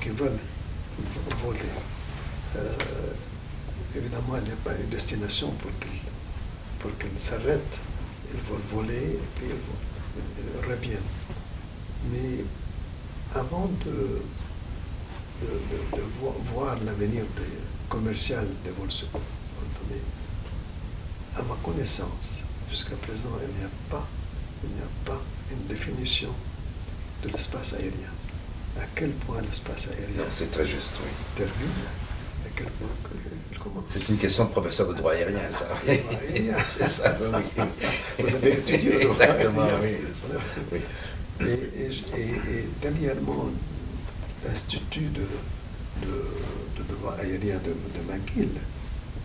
[0.00, 0.38] qui, veulent
[1.44, 1.58] voler.
[2.56, 2.72] Euh,
[3.96, 6.00] évidemment, il n'y a pas une destination pour qu'ils
[6.78, 7.80] pour s'arrêtent.
[8.32, 11.10] Ils veulent voler et puis ils, reviennent.
[12.12, 12.44] Mais
[13.34, 14.22] avant de,
[15.42, 17.24] de, de- de vo- voir l'avenir
[17.88, 20.02] commercial des vols subordonnés,
[21.36, 22.40] à ma connaissance,
[22.70, 23.68] jusqu'à présent, il n'y a
[24.64, 25.20] il n'y a pas
[25.50, 26.30] une définition
[27.22, 28.10] de l'espace aérien.
[28.78, 31.10] À quel point l'espace aérien c'est très juste, oui.
[31.36, 31.72] termine,
[32.46, 32.88] à quel point
[33.52, 33.84] il commence.
[33.88, 35.66] C'est une question de professeur de droit aérien, ça.
[35.72, 35.92] Ah,
[36.78, 37.64] c'est ça, oui.
[38.18, 39.78] Vous avez étudié le droit Exactement, aérien.
[39.82, 39.96] oui.
[40.14, 40.26] ça.
[40.72, 40.80] oui.
[41.40, 41.44] Et,
[41.82, 43.46] et, et- et dernièrement,
[44.46, 45.26] l'Institut de,
[46.06, 46.12] de,
[46.78, 48.50] de droit aérien de, de McGill,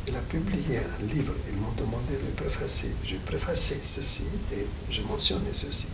[0.07, 1.33] il a publié un livre.
[1.47, 2.91] Ils m'ont demandé de le préfacer.
[3.03, 4.23] J'ai préfacé ceci
[4.53, 5.87] et j'ai mentionné ceci.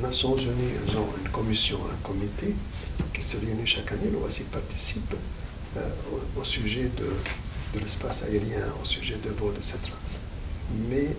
[0.00, 2.54] Le- Nations Unies ont une commission, un comité
[3.12, 4.10] qui se réunit chaque année.
[4.12, 5.14] L'OASI participe
[5.76, 5.88] euh,
[6.36, 7.10] au, au sujet de,
[7.78, 9.78] de l'espace aérien, au sujet de vol, etc.
[10.88, 11.16] Mais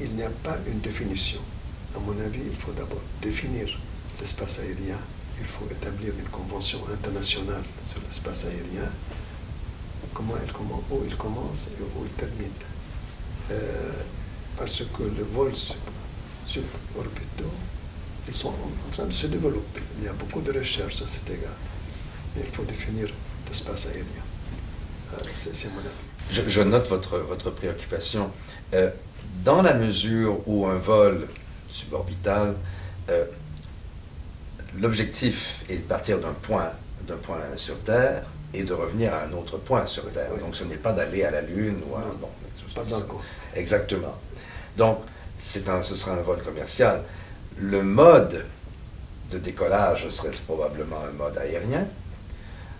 [0.00, 1.40] il n'y a pas une définition.
[1.94, 3.66] À mon avis, il faut d'abord définir
[4.20, 4.98] l'espace aérien.
[5.38, 8.90] Il faut établir une convention internationale sur l'espace aérien.
[10.14, 12.50] Comment il commence, où il commence et où il termine.
[13.50, 13.92] Euh,
[14.56, 15.76] parce que les vols sub-
[16.46, 17.52] suborbitaux,
[18.28, 19.82] ils sont en, train de se développer.
[19.98, 21.50] Il y a beaucoup de recherches à cet égard.
[22.34, 23.08] Mais il faut définir
[23.46, 24.04] l'espace aérien.
[25.14, 25.88] Euh, c'est mon avis.
[26.30, 28.30] Je, je note votre, votre préoccupation.
[28.74, 28.90] Euh,
[29.44, 31.28] dans la mesure où un vol
[31.68, 32.54] suborbital,
[33.10, 33.24] euh,
[34.80, 36.70] l'objectif est de partir d'un point,
[37.06, 38.24] d'un point sur Terre
[38.54, 40.28] et de revenir à un autre point sur Terre.
[40.32, 40.40] oui.
[40.40, 42.00] Donc ce n'est pas d'aller à la Lune ou à...
[42.00, 42.28] Non, bon,
[42.74, 43.22] pas encore.
[43.54, 44.16] Exactement.
[44.76, 44.98] Donc
[45.68, 47.02] un, ce sera un vol commercial.
[47.58, 48.44] Le mode
[49.30, 51.86] de décollage serait probablement un mode aérien.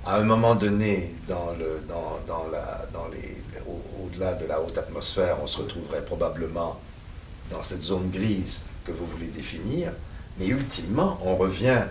[0.05, 3.37] À un moment donné, dans le, dans, dans la, dans les,
[3.67, 6.79] au- au-delà de la haute atmosphère, on se retrouverait probablement
[7.51, 9.91] dans cette zone grise que vous voulez définir.
[10.39, 11.83] Mais ultimement, on revient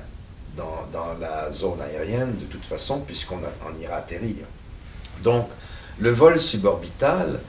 [0.55, 4.45] dans, dans la zone aérienne de toute façon, puisqu'on on ira atterrir.
[5.21, 5.47] Donc,
[5.99, 7.39] le vol suborbital,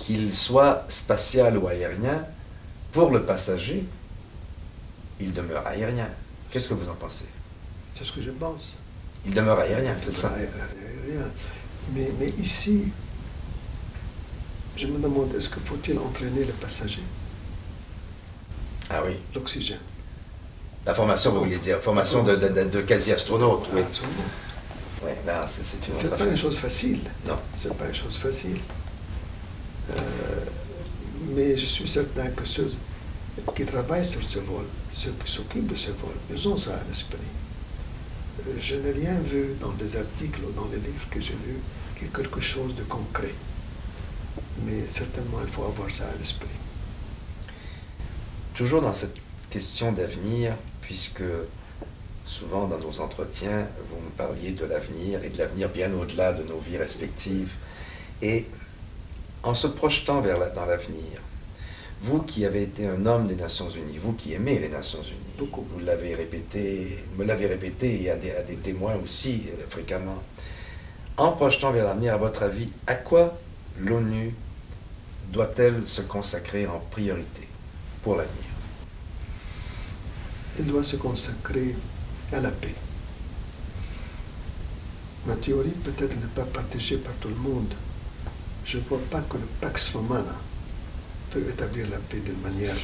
[0.00, 2.24] qu'il soit spatial ou aérien,
[2.92, 3.84] pour le passager,
[5.20, 6.08] il demeure aérien.
[6.50, 7.26] Qu'est-ce que vous en pensez?
[7.94, 8.76] C'est ce que je pense.
[9.26, 10.28] Il demeure aérien, c'est ça?
[10.28, 11.26] Aérien.
[11.94, 12.88] Mais, mais ici,
[14.76, 17.02] je me demande, est-ce que faut-il entraîner le passager?
[18.90, 19.16] Ah oui.
[19.34, 19.78] L'oxygène.
[20.86, 23.82] La formation, vous voulez dire, formation de, de, de, quasi-astronaute, oui.
[23.82, 24.22] Absolument.
[25.04, 27.00] Oui, là, c'est une C'est pas une chose facile.
[27.26, 27.36] Non.
[27.54, 28.58] C'est pas une chose facile.
[29.90, 30.00] Euh,
[31.34, 32.70] mais je suis certain que ceux
[33.54, 36.84] qui travaillent sur ce vol, ceux qui s'occupent de ce vol, ils ont ça à
[36.88, 37.18] l'esprit.
[38.46, 41.60] Euh, Je n'ai rien vu dans les articles ou dans les livres que j'ai vus
[41.96, 43.34] qui est quelque chose de concret.
[44.64, 46.48] Mais certainement, il faut avoir ça à l'esprit.
[48.54, 49.16] Toujours dans cette
[49.50, 51.22] question d'avenir, puisque
[52.24, 56.42] souvent dans nos entretiens, vous me parliez de l'avenir et de l'avenir bien au-delà de
[56.42, 57.52] nos vies respectives.
[58.20, 58.46] Et
[59.42, 61.20] en se projetant vers la, dans l'avenir,
[62.02, 65.34] vous qui avez été un homme des Nations Unies, vous qui aimez les Nations Unies,
[65.38, 65.66] Beaucoup.
[65.72, 70.22] vous l'avez répété, me l'avez répété et à des, à des témoins aussi euh, fréquemment.
[71.16, 73.36] En projetant vers l'avenir, à votre avis, à quoi
[73.80, 74.34] l'ONU
[75.32, 77.48] doit-elle se consacrer en priorité
[78.02, 78.44] pour l'avenir?
[80.58, 81.74] Il doit se consacrer
[82.32, 82.74] à la paix.
[85.26, 87.74] Ma théorie peut-être n'est pas partagée par tout le monde.
[88.68, 90.36] Je ne vois pas que le Pax Romana
[91.30, 92.76] peut établir la paix d'une manière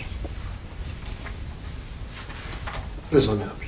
[3.13, 3.67] raisonnable.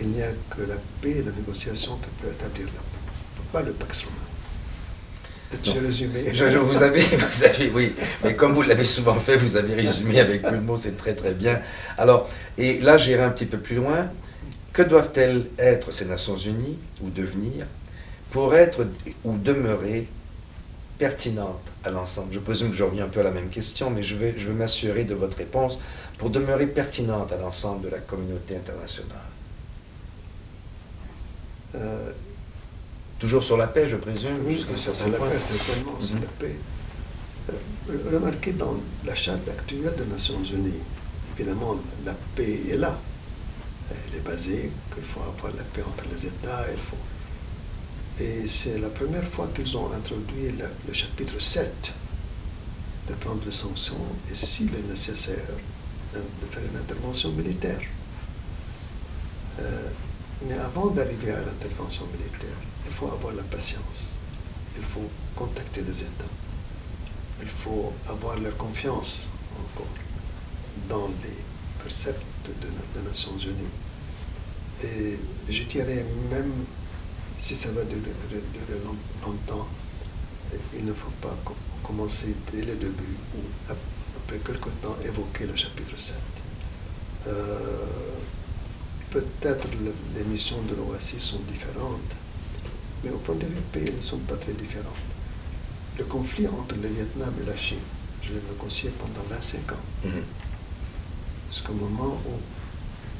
[0.00, 3.62] Il n'y a que la paix et la négociation qui peut établir la paix, pas
[3.62, 5.80] le Pax Romana?
[5.86, 6.24] Résumé?
[6.32, 9.74] Je- je- vous, avez, vous avez, oui, mais comme vous l'avez souvent fait, vous avez
[9.74, 11.60] résumé avec peu de mots, c'est très très bien.
[11.98, 12.28] Alors,
[12.58, 14.08] et là j'irai un petit peu plus loin.
[14.72, 17.66] Que doivent-elles être ces Nations Unies, ou devenir,
[18.30, 18.86] pour être
[19.24, 20.06] ou demeurer
[21.00, 24.02] pertinentes à l'ensemble Je présume que je reviens un peu à la même question, mais
[24.02, 25.78] je vais, je m'assurer de votre réponse
[26.18, 29.30] pour demeurer pertinente à l'ensemble de la communauté internationale.
[31.74, 32.10] Euh,
[33.18, 35.28] Toujours sur la paix, je présume Oui, certain la point.
[35.28, 36.20] paix, certainement, c'est Mhm.
[36.20, 36.56] la paix.
[37.50, 40.80] Euh, remarquez dans la charte actuelle des Nations Unies,
[41.36, 42.98] évidemment, la paix est là.
[43.90, 46.64] Elle est basée qu'il faut avoir la paix entre les États.
[46.72, 46.96] Il faut...
[48.18, 51.92] Et c'est la première fois qu'ils ont introduit le, chapitre 7
[53.08, 53.96] de prendre les sanctions
[54.30, 55.48] et s'il est nécessaire
[56.12, 57.80] de, de faire une intervention militaire.
[59.60, 59.88] Euh,
[60.46, 62.56] mais avant d'arriver à l'intervention militaire,
[62.86, 64.14] il faut avoir la patience.
[64.76, 66.32] Il faut contacter les États.
[67.42, 69.86] Il faut avoir leur confiance encore
[70.88, 71.36] dans les
[71.78, 74.84] préceptes de- Nations Unies.
[74.84, 76.52] Et je dirais même
[77.40, 79.66] si ça va durer, durer- durer long- longtemps,
[80.74, 83.76] il ne faut pas com- commencer dès le début ou ap-
[84.18, 86.16] après quelque temps évoquer le chapitre 7.
[87.26, 87.84] Euh,
[89.10, 92.14] Peut-être le- les missions de l'OASI sont différentes,
[93.02, 94.94] mais au point de vue pays, elles ne sont pas très différentes.
[95.98, 97.80] Le conflit entre le Vietnam et la Chine,
[98.22, 100.22] je l'ai négocié pendant 25 ans, Mhm.
[101.50, 102.34] jusqu'au moment où,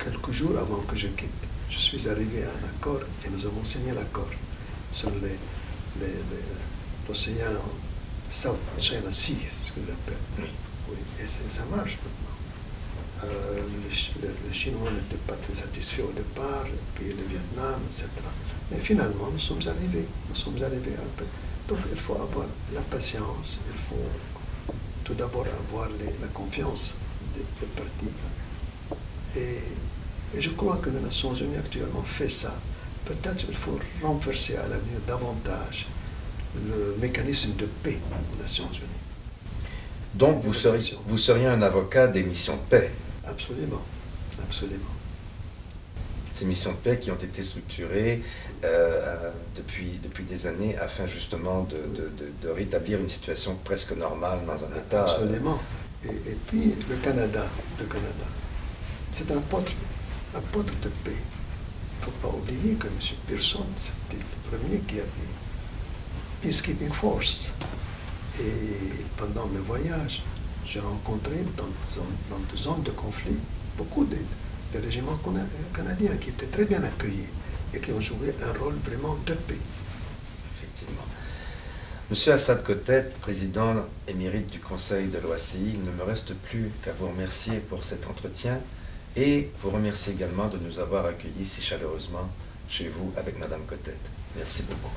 [0.01, 3.65] quelques jours avant que je quitte, je suis arrivé à un accord et nous avons
[3.65, 4.29] signé l'accord
[4.93, 5.39] sur les-
[6.01, 6.23] les-
[7.09, 7.63] l'océan
[8.29, 10.17] South China Sea, ce qu'ils appellent.
[10.39, 10.97] Oui.
[11.23, 12.37] Et ça marche maintenant.
[13.25, 16.65] Euh, les, Chi- les- les Chinois n'étaient pas très satisfaits au départ,
[16.95, 18.09] puis le Vietnam, etc.
[18.71, 20.07] Mais finalement, nous sommes arrivés.
[20.29, 21.25] Nous sommes arrivés à peu.
[21.69, 26.95] Donc, il faut avoir la patience, il faut tout d'abord avoir les- la confiance
[27.35, 28.15] des, des partis.
[29.37, 29.59] Et,
[30.37, 32.55] et je crois que les Nations Unies actuellement fait ça.
[33.05, 35.87] Peut-être qu'il faut renforcer à l'avenir davantage
[36.69, 37.99] le mécanisme de paix
[38.39, 39.01] aux Nations Unies.
[40.15, 42.91] Donc vous seriez, vous seriez un avocat des missions de paix.
[43.25, 43.83] Absolument,
[44.43, 44.85] absolument.
[46.35, 48.23] Ces missions de paix qui ont été structurées
[48.65, 53.93] euh, depuis, depuis des années afin justement de, de- de- de rétablir une situation presque
[53.97, 55.03] normale dans un État.
[55.09, 55.61] euh, Absolument.
[56.05, 57.45] Et, et puis le Canada,
[57.79, 58.27] le Canada,
[59.13, 59.73] c'est un apôtre,
[60.35, 61.17] apôtre de paix.
[61.17, 62.93] Il ne faut pas oublier que M.
[63.27, 65.31] Pearson, c'était le premier qui a dit
[66.43, 67.51] Peacekeeping Force.
[68.41, 70.23] Et pendant mes voyages,
[70.65, 73.37] j'ai rencontré dans, des zones- de conflit
[73.77, 74.17] beaucoup de,
[74.79, 77.29] régiments cana- canadiens qui étaient très bien accueillis
[77.75, 79.59] et qui ont joué un rôle vraiment de paix.
[80.57, 81.05] Effectivement.
[82.09, 83.75] Monsieur Assad Kotet, président
[84.09, 88.07] émérite du Conseil de l'OACI, il ne me reste plus qu'à vous remercier pour cet
[88.07, 88.59] entretien
[89.17, 92.29] et vous remercier également de nous avoir accueillis si chaleureusement
[92.69, 93.97] chez vous avec Madame Kotet.
[94.37, 94.95] Merci beaucoup.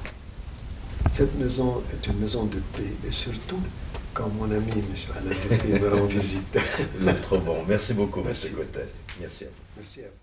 [1.12, 3.60] Cette maison est une maison de paix et surtout
[4.14, 4.86] quand mon ami M.
[5.18, 6.60] Alain Dupuy me rend visite.
[7.00, 7.64] Vous êtes trop bon.
[7.68, 8.50] Merci beaucoup, Merci.
[8.50, 8.56] M.
[8.58, 8.88] Cotet.
[9.20, 9.54] Merci à vous.
[9.78, 10.23] Merci à vous.